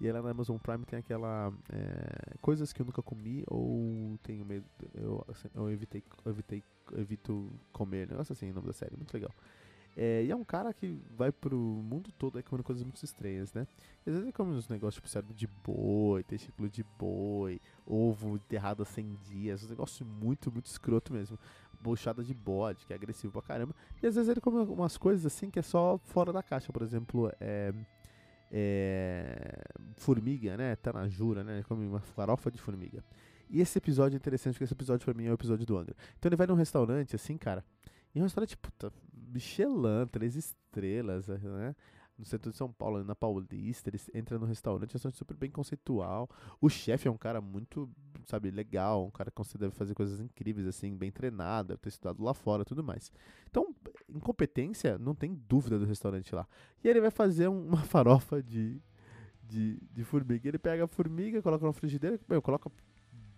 E 0.00 0.06
ela 0.06 0.22
na 0.22 0.30
Amazon 0.30 0.56
Prime 0.56 0.84
tem 0.84 1.00
aquela 1.00 1.52
é, 1.72 2.36
coisas 2.40 2.72
que 2.72 2.80
eu 2.80 2.86
nunca 2.86 3.02
comi 3.02 3.42
ou 3.48 4.16
tenho 4.22 4.44
medo, 4.44 4.64
eu, 4.94 5.24
assim, 5.28 5.48
eu 5.54 5.68
evitei, 5.70 6.02
eu 6.24 6.30
evitei, 6.30 6.62
evito 6.96 7.50
comer, 7.72 8.08
negócio 8.08 8.32
assim, 8.32 8.50
o 8.50 8.54
nome 8.54 8.68
da 8.68 8.72
série, 8.72 8.96
muito 8.96 9.12
legal. 9.12 9.32
É, 9.96 10.22
e 10.24 10.30
é 10.30 10.36
um 10.36 10.44
cara 10.44 10.72
que 10.72 10.96
vai 11.16 11.32
pro 11.32 11.56
mundo 11.58 12.10
todo 12.16 12.36
aí 12.36 12.42
comendo 12.44 12.62
coisas 12.64 12.82
muito 12.84 13.04
estranhas, 13.04 13.52
né? 13.52 13.66
Às 14.06 14.06
vezes 14.06 14.22
ele 14.22 14.32
come 14.32 14.52
uns 14.52 14.68
negócios 14.68 14.94
tipo 14.94 15.08
cérebro 15.08 15.34
de 15.34 15.48
boi, 15.64 16.22
testículo 16.22 16.68
de 16.70 16.84
boi, 16.98 17.60
ovo 17.84 18.36
enterrado 18.36 18.82
há 18.82 18.86
100 18.86 19.18
dias, 19.24 19.64
um 19.64 19.68
negócio 19.68 20.06
muito, 20.06 20.50
muito 20.50 20.66
escroto 20.66 21.12
mesmo. 21.12 21.36
Bochada 21.80 22.22
de 22.22 22.34
bode, 22.34 22.84
que 22.86 22.92
é 22.92 22.96
agressivo 22.96 23.32
pra 23.32 23.42
caramba. 23.42 23.74
E 24.02 24.06
às 24.06 24.14
vezes 24.14 24.28
ele 24.28 24.40
come 24.40 24.58
umas 24.58 24.96
coisas 24.96 25.24
assim 25.24 25.50
que 25.50 25.58
é 25.58 25.62
só 25.62 25.98
fora 26.04 26.32
da 26.32 26.42
caixa, 26.42 26.72
por 26.72 26.82
exemplo, 26.82 27.32
é, 27.40 27.72
é, 28.50 29.62
formiga, 29.96 30.56
né? 30.56 30.76
Tanajura, 30.76 31.42
né? 31.42 31.54
Ele 31.54 31.64
come 31.64 31.86
uma 31.86 32.00
farofa 32.00 32.50
de 32.50 32.58
formiga. 32.58 33.02
E 33.48 33.60
esse 33.60 33.78
episódio 33.78 34.16
é 34.16 34.18
interessante, 34.18 34.54
porque 34.54 34.64
esse 34.64 34.74
episódio 34.74 35.04
pra 35.04 35.14
mim 35.14 35.26
é 35.26 35.30
o 35.30 35.34
episódio 35.34 35.66
do 35.66 35.76
Angra. 35.76 35.96
Então 36.18 36.28
ele 36.28 36.36
vai 36.36 36.46
num 36.46 36.54
restaurante, 36.54 37.16
assim, 37.16 37.36
cara, 37.36 37.64
e 38.14 38.18
é 38.18 38.22
um 38.22 38.24
restaurante, 38.24 38.56
puta, 38.56 38.92
Michelin, 39.12 40.06
três 40.10 40.36
estrelas, 40.36 41.28
né? 41.28 41.74
No 42.20 42.26
centro 42.26 42.50
de 42.50 42.56
São 42.56 42.70
Paulo, 42.70 43.02
na 43.02 43.14
Paulista, 43.14 43.88
eles 43.90 44.10
entram 44.14 44.38
no 44.38 44.46
restaurante, 44.46 44.94
é 44.96 45.10
super 45.10 45.36
bem 45.36 45.50
conceitual. 45.50 46.28
O 46.60 46.68
chefe 46.68 47.08
é 47.08 47.10
um 47.10 47.16
cara 47.16 47.40
muito, 47.40 47.88
sabe, 48.26 48.50
legal, 48.50 49.06
um 49.06 49.10
cara 49.10 49.30
que 49.30 49.38
você 49.38 49.56
deve 49.56 49.74
fazer 49.74 49.94
coisas 49.94 50.20
incríveis, 50.20 50.66
assim, 50.66 50.94
bem 50.96 51.10
treinado, 51.10 51.76
ter 51.78 51.88
estudado 51.88 52.22
lá 52.22 52.34
fora 52.34 52.64
tudo 52.64 52.84
mais. 52.84 53.10
Então, 53.50 53.74
incompetência, 54.08 54.98
não 54.98 55.14
tem 55.14 55.34
dúvida 55.48 55.78
do 55.78 55.86
restaurante 55.86 56.34
lá. 56.34 56.46
E 56.84 56.88
ele 56.88 57.00
vai 57.00 57.10
fazer 57.10 57.48
um- 57.48 57.68
uma 57.68 57.82
farofa 57.84 58.42
de, 58.42 58.80
de, 59.42 59.78
de 59.92 60.04
formiga. 60.04 60.48
Ele 60.48 60.58
pega 60.58 60.84
a 60.84 60.88
formiga, 60.88 61.42
coloca 61.42 61.66
na 61.66 61.72
frigideira, 61.72 62.20
meu, 62.28 62.42
coloca 62.42 62.70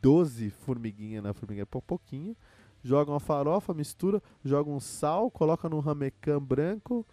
12 0.01 0.51
formiguinhas 0.51 1.23
na 1.23 1.33
formiga, 1.33 1.65
pouquinho, 1.67 2.37
joga 2.83 3.11
uma 3.13 3.21
farofa, 3.21 3.73
mistura, 3.73 4.21
joga 4.45 4.69
um 4.71 4.81
sal, 4.81 5.31
coloca 5.31 5.69
num 5.69 5.79
ramecan 5.79 6.41
branco, 6.41 7.07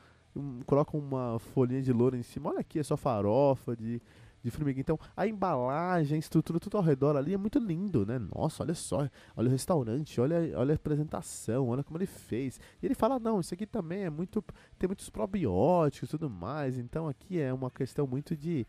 coloca 0.66 0.96
uma 0.96 1.40
folhinha 1.40 1.82
de 1.82 1.92
louro 1.92 2.16
em 2.16 2.24
cima. 2.24 2.50
Olha 2.50 2.60
aqui, 2.60 2.80
é 2.80 2.84
só 2.84 2.96
farofa 2.96 3.76
de, 3.76 4.02
de 4.44 4.52
formiguinha. 4.52 4.82
Então, 4.82 5.00
a 5.16 5.28
embalagem, 5.28 6.16
a 6.16 6.20
estrutura, 6.20 6.60
tudo 6.60 6.78
ao 6.78 6.84
redor 6.84 7.16
ali 7.16 7.34
é 7.34 7.38
muito 7.38 7.60
lindo, 7.60 8.06
né? 8.06 8.20
Nossa, 8.20 8.64
olha 8.64 8.74
só, 8.74 9.08
olha 9.36 9.48
o 9.48 9.52
restaurante, 9.52 10.20
olha, 10.20 10.58
olha 10.58 10.74
a 10.74 10.76
apresentação, 10.76 11.70
olha 11.70 11.84
como 11.84 11.98
ele 11.98 12.06
fez. 12.06 12.60
E 12.82 12.86
ele 12.86 12.96
fala, 12.96 13.20
não, 13.20 13.40
isso 13.40 13.54
aqui 13.54 13.66
também 13.66 14.04
é 14.04 14.10
muito, 14.10 14.44
tem 14.78 14.88
muitos 14.88 15.10
probióticos 15.10 16.10
e 16.10 16.12
tudo 16.12 16.30
mais. 16.30 16.78
Então, 16.78 17.08
aqui 17.08 17.40
é 17.40 17.54
uma 17.54 17.70
questão 17.72 18.06
muito 18.08 18.36
de 18.36 18.68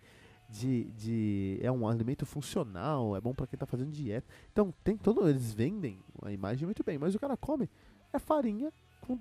de, 0.50 0.90
de 0.92 1.58
é 1.62 1.70
um 1.70 1.86
alimento 1.86 2.26
funcional, 2.26 3.16
é 3.16 3.20
bom 3.20 3.32
pra 3.32 3.46
quem 3.46 3.58
tá 3.58 3.66
fazendo 3.66 3.92
dieta. 3.92 4.26
Então, 4.52 4.74
tem 4.82 4.96
todo 4.96 5.28
eles 5.28 5.52
vendem 5.52 6.02
a 6.22 6.32
imagem 6.32 6.66
muito 6.66 6.82
bem, 6.82 6.98
mas 6.98 7.14
o 7.14 7.20
cara 7.20 7.36
come 7.36 7.70
é 8.12 8.18
farinha 8.18 8.72
com 9.00 9.18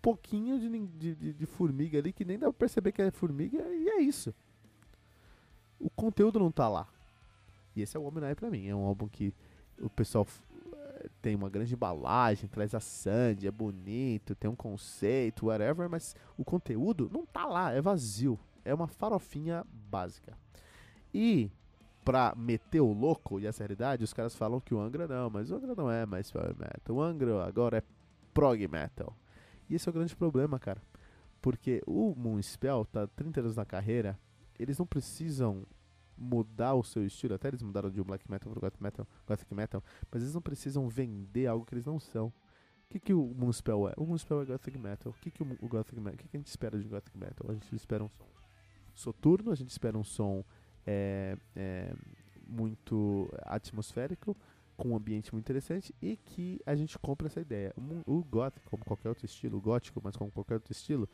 pouquinho 0.00 0.58
de, 0.58 1.14
de, 1.14 1.32
de, 1.34 1.46
formiga 1.46 1.98
ali 1.98 2.12
que 2.12 2.24
nem 2.24 2.38
dá 2.38 2.46
pra 2.46 2.52
perceber 2.52 2.92
que 2.92 3.02
é 3.02 3.10
formiga 3.10 3.58
e 3.58 3.88
é 3.88 4.00
isso. 4.00 4.34
O 5.78 5.90
conteúdo 5.90 6.38
não 6.38 6.50
tá 6.50 6.68
lá. 6.68 6.88
E 7.74 7.82
esse 7.82 7.96
é 7.96 8.00
o 8.00 8.04
Homem 8.04 8.34
pra 8.34 8.50
mim, 8.50 8.66
é 8.66 8.74
um 8.74 8.84
álbum 8.84 9.08
que 9.08 9.32
o 9.80 9.88
pessoal 9.88 10.26
eh, 10.72 11.08
tem 11.22 11.36
uma 11.36 11.48
grande 11.48 11.74
embalagem, 11.74 12.48
traz 12.48 12.74
a 12.74 12.80
Sandy, 12.80 13.46
é 13.46 13.50
bonito, 13.50 14.34
tem 14.34 14.50
um 14.50 14.56
conceito, 14.56 15.46
whatever, 15.46 15.88
mas 15.88 16.16
o 16.36 16.44
conteúdo 16.44 17.08
não 17.12 17.24
tá 17.24 17.46
lá, 17.46 17.72
é 17.72 17.80
vazio. 17.80 18.38
É 18.64 18.74
uma 18.74 18.88
farofinha 18.88 19.64
básica. 19.88 20.36
E 21.14 21.50
pra 22.04 22.34
meter 22.36 22.80
o 22.80 22.92
louco 22.92 23.38
e 23.38 23.46
essa 23.46 23.62
realidade, 23.62 24.02
os 24.02 24.12
caras 24.12 24.34
falam 24.34 24.60
que 24.60 24.74
o 24.74 24.80
Angra 24.80 25.06
não, 25.06 25.28
mas 25.30 25.50
o 25.50 25.56
Angra 25.56 25.74
não 25.74 25.90
é 25.90 26.06
mais 26.06 26.30
power 26.30 26.54
metal. 26.56 26.96
O 26.96 27.02
Angra 27.02 27.44
agora 27.44 27.78
é 27.78 27.82
prog 28.32 28.66
metal. 28.66 29.14
E 29.68 29.74
esse 29.74 29.88
é 29.88 29.90
o 29.90 29.92
grande 29.92 30.14
problema, 30.16 30.58
cara. 30.58 30.82
Porque 31.40 31.82
o 31.86 32.14
Moonspell 32.16 32.84
tá 32.84 33.06
30 33.06 33.40
anos 33.40 33.56
na 33.56 33.64
carreira, 33.64 34.18
eles 34.58 34.78
não 34.78 34.86
precisam 34.86 35.64
mudar 36.16 36.74
o 36.74 36.82
seu 36.82 37.04
estilo, 37.06 37.34
até 37.34 37.48
eles 37.48 37.62
mudaram 37.62 37.90
de 37.90 38.02
black 38.02 38.28
metal 38.28 38.50
pro 38.50 38.60
gothic 38.60 38.82
metal, 38.82 39.06
gothic 39.24 39.54
metal, 39.54 39.84
mas 40.10 40.22
eles 40.22 40.34
não 40.34 40.42
precisam 40.42 40.88
vender 40.88 41.46
algo 41.46 41.64
que 41.64 41.74
eles 41.74 41.84
não 41.84 42.00
são. 42.00 42.26
O 42.26 42.90
que, 42.90 42.98
que 42.98 43.14
o 43.14 43.34
Moonspell 43.36 43.88
é? 43.88 43.94
O 43.96 44.04
Moonspell 44.04 44.42
é 44.42 44.44
gothic 44.46 44.78
metal. 44.78 45.12
O 45.12 45.20
que, 45.20 45.30
que 45.30 45.42
o, 45.42 45.58
o 45.60 45.68
gothic 45.68 46.00
metal? 46.00 46.14
O 46.14 46.18
que, 46.18 46.28
que 46.28 46.36
a 46.36 46.40
gente 46.40 46.48
espera 46.48 46.78
de 46.78 46.88
gothic 46.88 47.16
metal? 47.16 47.50
A 47.50 47.52
gente 47.52 47.72
espera 47.76 48.02
um 48.02 48.08
som 48.08 48.38
soturno, 48.98 49.52
a 49.52 49.54
gente 49.54 49.70
espera 49.70 49.96
um 49.96 50.02
som 50.02 50.44
é, 50.84 51.36
é, 51.54 51.94
muito 52.46 53.30
atmosférico, 53.42 54.36
com 54.78 54.90
um 54.90 54.96
ambiente 54.96 55.34
muito 55.34 55.44
interessante 55.44 55.92
e 56.00 56.16
que 56.16 56.60
a 56.64 56.74
gente 56.76 56.96
compra 56.98 57.26
essa 57.26 57.40
ideia. 57.40 57.74
O, 58.06 58.22
gothic, 58.22 58.64
como 58.70 58.84
qualquer 58.84 59.08
outro 59.08 59.26
estilo, 59.26 59.58
o 59.58 59.60
gótico, 59.60 60.00
mas 60.02 60.16
como 60.16 60.30
qualquer 60.30 60.54
outro 60.54 60.72
estilo, 60.72 61.08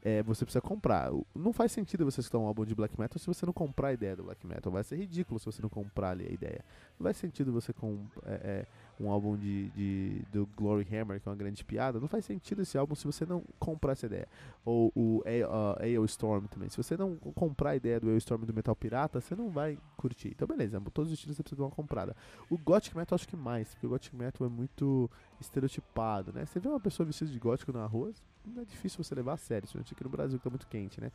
é, 0.00 0.22
você 0.22 0.44
precisa 0.44 0.62
comprar. 0.62 1.10
Não 1.34 1.52
faz 1.52 1.72
sentido 1.72 2.04
você 2.04 2.20
escutar 2.20 2.38
um 2.38 2.46
álbum 2.46 2.64
de 2.64 2.76
black 2.76 2.98
metal 2.98 3.18
se 3.18 3.26
você 3.26 3.44
não 3.44 3.52
comprar 3.52 3.88
a 3.88 3.92
ideia 3.92 4.14
do 4.14 4.22
black 4.22 4.46
metal. 4.46 4.72
Vai 4.72 4.84
ser 4.84 4.96
ridículo 4.96 5.40
se 5.40 5.46
você 5.46 5.60
não 5.60 5.68
comprar 5.68 6.10
ali 6.10 6.28
a 6.28 6.32
ideia. 6.32 6.64
Não 6.98 7.04
faz 7.04 7.16
sentido 7.16 7.52
você 7.52 7.72
com 7.72 8.06
é, 8.24 8.34
é, 8.34 8.66
um 9.00 9.10
álbum 9.10 9.36
de, 9.36 9.68
de- 9.70 10.22
do 10.32 10.46
Glory 10.56 10.86
Hammer, 10.94 11.20
que 11.20 11.28
é 11.28 11.30
uma 11.30 11.36
grande 11.36 11.64
piada. 11.64 12.00
Não 12.00 12.08
faz 12.08 12.24
sentido 12.24 12.62
esse 12.62 12.76
álbum 12.76 12.94
se 12.94 13.04
você 13.04 13.24
não 13.24 13.42
comprar 13.58 13.92
essa 13.92 14.06
ideia. 14.06 14.26
Ou 14.64 14.92
o 14.94 15.22
A- 15.24 15.84
uh, 16.00 16.04
Storm 16.06 16.46
também. 16.46 16.68
Se 16.68 16.76
você 16.76 16.96
não 16.96 17.16
comprar 17.16 17.70
a 17.70 17.76
ideia 17.76 18.00
do 18.00 18.10
AO 18.10 18.16
Storm 18.16 18.44
do 18.44 18.52
Metal 18.54 18.74
Pirata, 18.74 19.20
você 19.20 19.34
não 19.36 19.50
vai 19.50 19.78
curtir. 19.96 20.28
Então, 20.28 20.48
beleza, 20.48 20.80
todos 20.92 21.10
os 21.12 21.14
estilos 21.18 21.36
você 21.36 21.42
precisa 21.42 21.60
dar 21.60 21.66
uma 21.66 21.74
comprada. 21.74 22.16
O 22.50 22.58
Gothic 22.58 22.96
Metal 22.96 23.14
acho 23.14 23.28
que 23.28 23.36
mais, 23.36 23.68
porque 23.74 23.86
o 23.86 23.90
Gothic 23.90 24.16
Metal 24.16 24.46
é 24.46 24.50
muito 24.50 25.10
estereotipado, 25.40 26.32
né? 26.32 26.44
Você 26.46 26.58
vê 26.58 26.68
uma 26.68 26.80
pessoa 26.80 27.06
vestida 27.06 27.30
de 27.30 27.38
gótico 27.38 27.72
na 27.72 27.86
rua, 27.86 28.12
não 28.44 28.62
é 28.62 28.64
difícil 28.64 29.02
você 29.02 29.14
levar 29.14 29.34
a 29.34 29.36
sério, 29.36 29.62
principalmente 29.62 29.92
aqui 29.94 30.04
no 30.04 30.10
Brasil 30.10 30.38
que 30.38 30.44
tá 30.44 30.50
muito 30.50 30.66
quente, 30.66 31.00
né? 31.00 31.10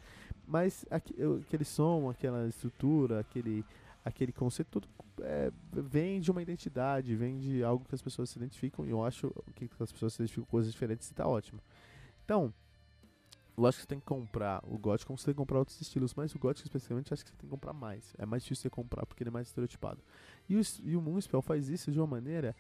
Mas 0.48 0.86
aquele 0.90 1.66
som, 1.66 2.10
aquela 2.10 2.48
estrutura, 2.48 3.20
aquele, 3.20 3.66
aquele 4.06 4.32
conceito, 4.32 4.70
tudo 4.72 4.88
é, 5.22 5.52
vem 5.72 6.20
de 6.20 6.32
uma 6.32 6.42
identidade, 6.42 7.16
vem 7.16 7.40
de 7.40 7.64
algo 7.64 7.86
que 7.86 7.96
as 7.96 8.02
pessoas 8.02 8.30
se 8.30 8.38
identificam, 8.38 8.86
e 8.86 8.90
eu 8.90 9.04
acho 9.04 9.34
que 9.56 9.70
as 9.80 9.92
pessoas 9.92 10.14
se 10.14 10.22
identificam 10.22 10.46
com 10.46 10.52
coisas 10.52 10.72
diferentes 10.72 11.10
e 11.10 11.14
tá 11.14 11.28
ótimo. 11.28 11.60
Então, 12.26 12.54
lógico 13.58 13.80
que 13.80 13.84
você 13.84 13.88
tem 13.88 14.00
que 14.00 14.06
comprar 14.06 14.64
o 14.66 14.78
gótico 14.78 15.08
como 15.08 15.18
você 15.18 15.26
tem 15.26 15.34
que 15.34 15.38
comprar 15.38 15.60
outros 15.60 15.80
estilos, 15.80 16.14
mas 16.14 16.34
o 16.34 16.40
gótico 16.40 16.68
especificamente 16.68 17.14
acho 17.14 17.24
que 17.24 17.32
você 17.32 17.38
tem 17.38 17.48
que 17.48 17.52
comprar 17.52 17.74
mais. 17.74 18.16
É 18.18 18.26
mais 18.26 18.44
difícil 18.44 18.64
você 18.64 18.70
comprar 18.70 19.06
porque 19.06 19.24
ele 19.24 19.30
é 19.30 19.34
mais 19.34 19.48
estereotipado. 19.48 20.02
E 20.50 20.56
o, 20.56 20.62
e 20.84 20.96
o 20.96 21.02
Moonspell 21.02 21.42
faz 21.42 21.70
isso 21.70 21.92
de 21.92 22.00
uma 22.00 22.08
maneira 22.08 22.56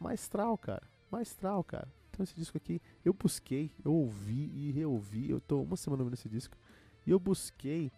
maestral, 0.00 0.56
cara. 0.58 0.82
Maestral, 1.10 1.62
cara. 1.62 1.88
Então 2.10 2.24
esse 2.24 2.34
disco 2.34 2.58
aqui, 2.58 2.80
eu 3.04 3.14
busquei, 3.14 3.70
eu 3.84 3.92
ouvi 3.94 4.50
e 4.54 4.70
reouvi. 4.72 5.30
Eu 5.30 5.40
tô 5.40 5.62
uma 5.62 5.76
semana 5.76 6.02
ouvindo 6.02 6.14
esse 6.14 6.28
disco. 6.28 6.56
E 7.06 7.10
eu 7.10 7.18
busquei 7.18 7.90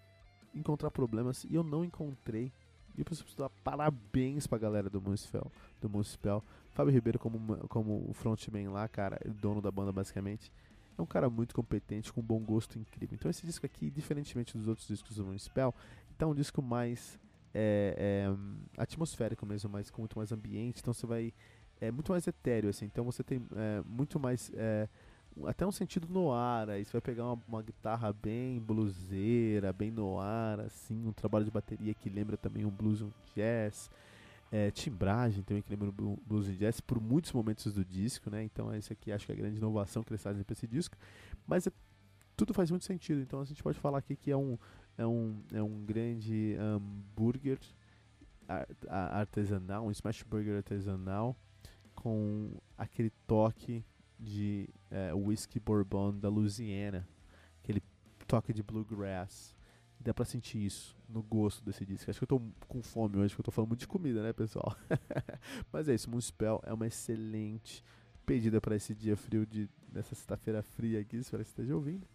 encontrar 0.54 0.90
problemas 0.90 1.44
e 1.44 1.54
eu 1.54 1.64
não 1.64 1.84
encontrei. 1.84 2.52
E 2.96 3.00
eu 3.00 3.04
preciso 3.04 3.36
dar 3.36 3.48
parabéns 3.62 4.46
pra 4.46 4.58
galera 4.58 4.88
do 4.88 5.00
Moonspell. 5.00 5.50
Do 5.80 5.88
Moonspell. 5.88 6.42
Fábio 6.70 6.92
Ribeiro 6.92 7.18
como, 7.18 7.56
como 7.68 8.12
frontman 8.14 8.70
lá, 8.70 8.88
cara, 8.88 9.20
o 9.24 9.32
dono 9.32 9.60
da 9.60 9.70
banda 9.70 9.92
basicamente. 9.92 10.52
É 10.96 11.02
um 11.02 11.06
cara 11.06 11.28
muito 11.28 11.54
competente, 11.54 12.12
com 12.12 12.22
bom 12.22 12.40
gosto 12.40 12.78
incrível. 12.78 13.16
Então 13.18 13.30
esse 13.30 13.44
disco 13.44 13.66
aqui, 13.66 13.90
diferentemente 13.90 14.56
dos 14.56 14.68
outros 14.68 14.86
discos 14.86 15.16
do 15.16 15.24
Moonspell, 15.24 15.74
tá 16.16 16.26
um 16.26 16.34
disco 16.34 16.62
mais 16.62 17.18
é, 17.52 17.94
é, 17.96 18.80
atmosférico 18.80 19.44
mesmo, 19.44 19.70
mais, 19.70 19.90
com 19.90 20.02
muito 20.02 20.16
mais 20.18 20.30
ambiente. 20.32 20.80
Então 20.80 20.92
você 20.92 21.06
vai 21.06 21.32
é 21.80 21.90
muito 21.90 22.12
mais 22.12 22.26
etéreo, 22.26 22.70
assim. 22.70 22.86
Então 22.86 23.04
você 23.04 23.22
tem 23.22 23.44
é, 23.56 23.82
muito 23.86 24.18
mais 24.18 24.50
é, 24.54 24.88
até 25.46 25.66
um 25.66 25.72
sentido 25.72 26.06
no 26.08 26.32
ar. 26.32 26.70
Aí 26.70 26.84
você 26.84 26.92
vai 26.92 27.00
pegar 27.00 27.24
uma, 27.24 27.42
uma 27.48 27.62
guitarra 27.62 28.12
bem 28.12 28.60
bluseira, 28.60 29.72
bem 29.72 29.90
no 29.90 30.18
ar, 30.18 30.60
assim, 30.60 31.06
um 31.06 31.12
trabalho 31.12 31.44
de 31.44 31.50
bateria 31.50 31.94
que 31.94 32.08
lembra 32.08 32.36
também 32.36 32.64
um 32.64 32.70
blues, 32.70 33.02
um 33.02 33.10
jazz. 33.34 33.90
É, 34.52 34.70
timbragem 34.70 35.42
também 35.42 35.62
que 35.62 35.70
lembra 35.70 35.90
um 35.90 36.16
blues 36.24 36.46
jazz 36.56 36.80
por 36.80 37.00
muitos 37.00 37.32
momentos 37.32 37.72
do 37.72 37.84
disco, 37.84 38.30
né? 38.30 38.44
Então 38.44 38.72
esse 38.72 38.92
aqui 38.92 39.10
acho 39.10 39.26
que 39.26 39.32
é 39.32 39.34
a 39.34 39.38
grande 39.38 39.56
inovação 39.56 40.04
que 40.04 40.12
eles 40.12 40.22
fazem 40.22 40.44
para 40.44 40.52
esse 40.52 40.68
disco. 40.68 40.96
Mas 41.46 41.66
é, 41.66 41.72
tudo 42.36 42.54
faz 42.54 42.70
muito 42.70 42.84
sentido. 42.84 43.20
Então 43.20 43.40
a 43.40 43.44
gente 43.44 43.62
pode 43.62 43.78
falar 43.78 43.98
aqui 43.98 44.14
que 44.14 44.30
é 44.30 44.36
um, 44.36 44.56
é 44.96 45.06
um, 45.06 45.42
é 45.52 45.62
um 45.62 45.84
grande 45.84 46.56
hambúrguer 46.60 47.58
artesanal, 48.88 49.86
um 49.86 49.90
smash 49.90 50.22
burger 50.22 50.56
artesanal 50.58 51.36
com 51.94 52.52
aquele 52.76 53.10
toque 53.26 53.84
de 54.24 54.68
é, 54.90 55.12
whisky 55.14 55.60
bourbon 55.60 56.18
da 56.18 56.28
Louisiana, 56.28 57.06
aquele 57.62 57.82
toque 58.26 58.52
de 58.52 58.62
bluegrass. 58.62 59.54
Dá 60.00 60.12
pra 60.12 60.24
sentir 60.24 60.58
isso 60.58 60.96
no 61.08 61.22
gosto 61.22 61.64
desse 61.64 61.84
disco. 61.86 62.10
Acho 62.10 62.18
que 62.18 62.24
eu 62.24 62.38
tô 62.38 62.42
com 62.68 62.82
fome 62.82 63.16
hoje, 63.16 63.34
porque 63.34 63.40
eu 63.40 63.44
tô 63.44 63.50
falando 63.50 63.68
muito 63.68 63.80
de 63.80 63.86
comida, 63.86 64.22
né, 64.22 64.32
pessoal? 64.32 64.76
Mas 65.72 65.88
é 65.88 65.94
isso, 65.94 66.10
Moonspell 66.10 66.60
é 66.64 66.72
uma 66.72 66.86
excelente 66.86 67.82
pedida 68.26 68.60
para 68.60 68.76
esse 68.76 68.94
dia 68.94 69.16
frio 69.16 69.46
de 69.46 69.68
dessa 69.88 70.14
sexta-feira 70.14 70.62
fria 70.62 71.00
aqui, 71.00 71.16
espero 71.16 71.42
que 71.42 71.48
esteja 71.48 71.74
ouvindo. 71.74 72.06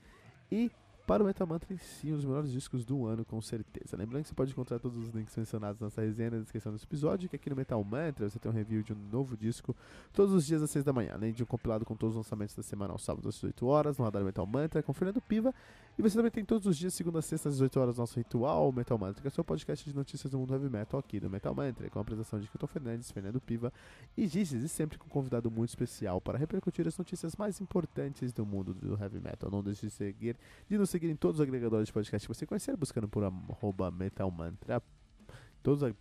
E 0.51 0.69
para 1.09 1.23
o 1.23 1.25
Metal 1.25 1.47
Mantra 1.47 1.73
em 1.73 1.77
si, 1.79 2.13
um 2.13 2.17
dos 2.17 2.23
melhores 2.23 2.51
discos 2.51 2.85
do 2.85 3.07
ano, 3.07 3.25
com 3.25 3.41
certeza. 3.41 3.97
Lembrando 3.97 4.21
que 4.21 4.29
você 4.29 4.35
pode 4.35 4.51
encontrar 4.51 4.77
todos 4.77 4.95
os 4.95 5.09
links 5.09 5.35
mencionados 5.35 5.81
nessa 5.81 6.01
resenha 6.01 6.29
na 6.29 6.37
descrição 6.37 6.71
desse 6.71 6.85
episódio, 6.85 7.27
que 7.27 7.35
aqui 7.35 7.49
no 7.49 7.55
Metal 7.55 7.83
Mantra 7.83 8.29
você 8.29 8.37
tem 8.37 8.51
um 8.51 8.53
review 8.53 8.83
de 8.83 8.93
um 8.93 8.97
novo 9.11 9.35
disco 9.35 9.75
todos 10.13 10.31
os 10.35 10.45
dias 10.45 10.61
às 10.61 10.69
6 10.69 10.85
da 10.85 10.93
manhã, 10.93 11.13
além 11.15 11.33
de 11.33 11.41
um 11.41 11.47
compilado 11.47 11.83
com 11.83 11.95
todos 11.95 12.15
os 12.15 12.17
lançamentos 12.17 12.53
da 12.53 12.61
semana 12.61 12.93
aos 12.93 13.01
sábados 13.01 13.27
às 13.27 13.33
18 13.37 13.65
horas, 13.65 13.97
no 13.97 14.05
Radar 14.05 14.23
Metal 14.23 14.45
Mantra, 14.45 14.83
com 14.83 14.93
Fernando 14.93 15.19
Piva. 15.19 15.51
E 15.97 16.01
você 16.03 16.15
também 16.15 16.31
tem 16.31 16.45
todos 16.45 16.67
os 16.67 16.77
dias, 16.77 16.93
segunda 16.93 17.23
sexta 17.23 17.49
às 17.49 17.55
18 17.55 17.79
horas, 17.79 17.97
nosso 17.97 18.15
ritual 18.15 18.71
Metal 18.71 18.97
Mantra, 18.97 19.19
que 19.19 19.27
é 19.27 19.31
o 19.31 19.33
seu 19.33 19.43
podcast 19.43 19.89
de 19.89 19.95
notícias 19.95 20.31
do 20.31 20.37
mundo 20.37 20.53
heavy 20.53 20.69
metal 20.69 20.99
aqui 20.99 21.19
no 21.19 21.27
Metal 21.27 21.55
Mantra, 21.55 21.89
com 21.89 21.97
a 21.97 22.03
apresentação 22.03 22.39
de 22.39 22.47
Kilton 22.47 22.67
Fernandes, 22.67 23.09
Fernando 23.09 23.41
Piva 23.41 23.73
e 24.15 24.27
Gises, 24.27 24.63
e 24.63 24.69
sempre 24.69 24.99
com 24.99 25.07
um 25.07 25.09
convidado 25.09 25.49
muito 25.49 25.69
especial 25.69 26.21
para 26.21 26.37
repercutir 26.37 26.87
as 26.87 26.95
notícias 26.95 27.35
mais 27.35 27.59
importantes 27.59 28.31
do 28.31 28.45
mundo 28.45 28.75
do 28.75 28.95
heavy 29.01 29.19
metal. 29.19 29.49
Não 29.49 29.63
deixe 29.63 29.87
de 29.87 29.91
seguir, 29.91 30.37
de 30.69 30.77
nos 30.77 30.89
seguir 30.89 30.98
em 31.07 31.15
todos 31.15 31.39
os 31.39 31.41
agregadores 31.41 31.87
de 31.87 31.93
podcast 31.93 32.27
que 32.27 32.33
você 32.33 32.45
conhecer, 32.45 32.75
buscando 32.75 33.07
por 33.07 33.23
arroba 33.23 33.91
Metal 33.91 34.29
Mantra. 34.29 34.81
Todos 35.61 35.83
os 35.83 35.93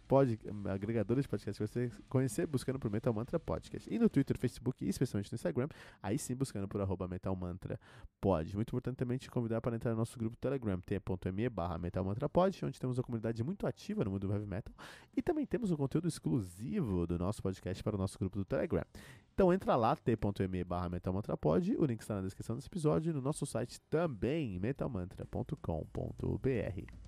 agregadores 0.66 1.24
de 1.24 1.28
podcast 1.28 1.60
que 1.60 1.66
você 1.66 1.90
conhecer, 2.08 2.46
buscando 2.46 2.78
por 2.78 2.90
Metal 2.90 3.12
Mantra 3.12 3.40
Podcast. 3.40 3.92
E 3.92 3.98
no 3.98 4.08
Twitter, 4.08 4.38
Facebook 4.38 4.84
e 4.84 4.88
especialmente 4.88 5.32
no 5.32 5.36
Instagram, 5.36 5.68
aí 6.02 6.18
sim 6.18 6.34
buscando 6.34 6.68
por 6.68 6.80
arroba 6.80 7.08
Metal 7.08 7.34
Mantra 7.34 7.78
Pod. 8.20 8.54
Muito 8.54 8.70
importante 8.70 8.96
também 8.96 9.18
te 9.18 9.30
convidar 9.30 9.60
para 9.60 9.74
entrar 9.74 9.90
no 9.90 9.96
nosso 9.96 10.18
grupo 10.18 10.36
Telegram, 10.36 10.80
t.me 10.80 11.48
barra 11.48 11.78
Metal 11.78 12.04
Mantra 12.04 12.28
Pod, 12.28 12.64
onde 12.64 12.78
temos 12.78 12.98
uma 12.98 13.04
comunidade 13.04 13.42
muito 13.42 13.66
ativa 13.66 14.04
no 14.04 14.12
mundo 14.12 14.28
do 14.28 14.32
heavy 14.32 14.46
metal. 14.46 14.74
E 15.16 15.22
também 15.22 15.44
temos 15.44 15.70
um 15.70 15.76
conteúdo 15.76 16.06
exclusivo 16.06 17.06
do 17.06 17.18
nosso 17.18 17.42
podcast 17.42 17.82
para 17.82 17.96
o 17.96 17.98
nosso 17.98 18.18
grupo 18.18 18.38
do 18.38 18.44
Telegram. 18.44 18.84
Então 19.34 19.52
entra 19.52 19.74
lá, 19.76 19.96
t.me 19.96 20.64
barra 20.64 20.88
metalmantrapod, 20.88 21.76
o 21.76 21.84
link 21.84 22.00
está 22.00 22.16
na 22.16 22.22
descrição 22.22 22.56
desse 22.56 22.68
episódio 22.68 23.10
e 23.10 23.12
no 23.12 23.20
nosso 23.20 23.46
site 23.46 23.80
também, 23.88 24.58
metalmantra.com.br. 24.58 27.07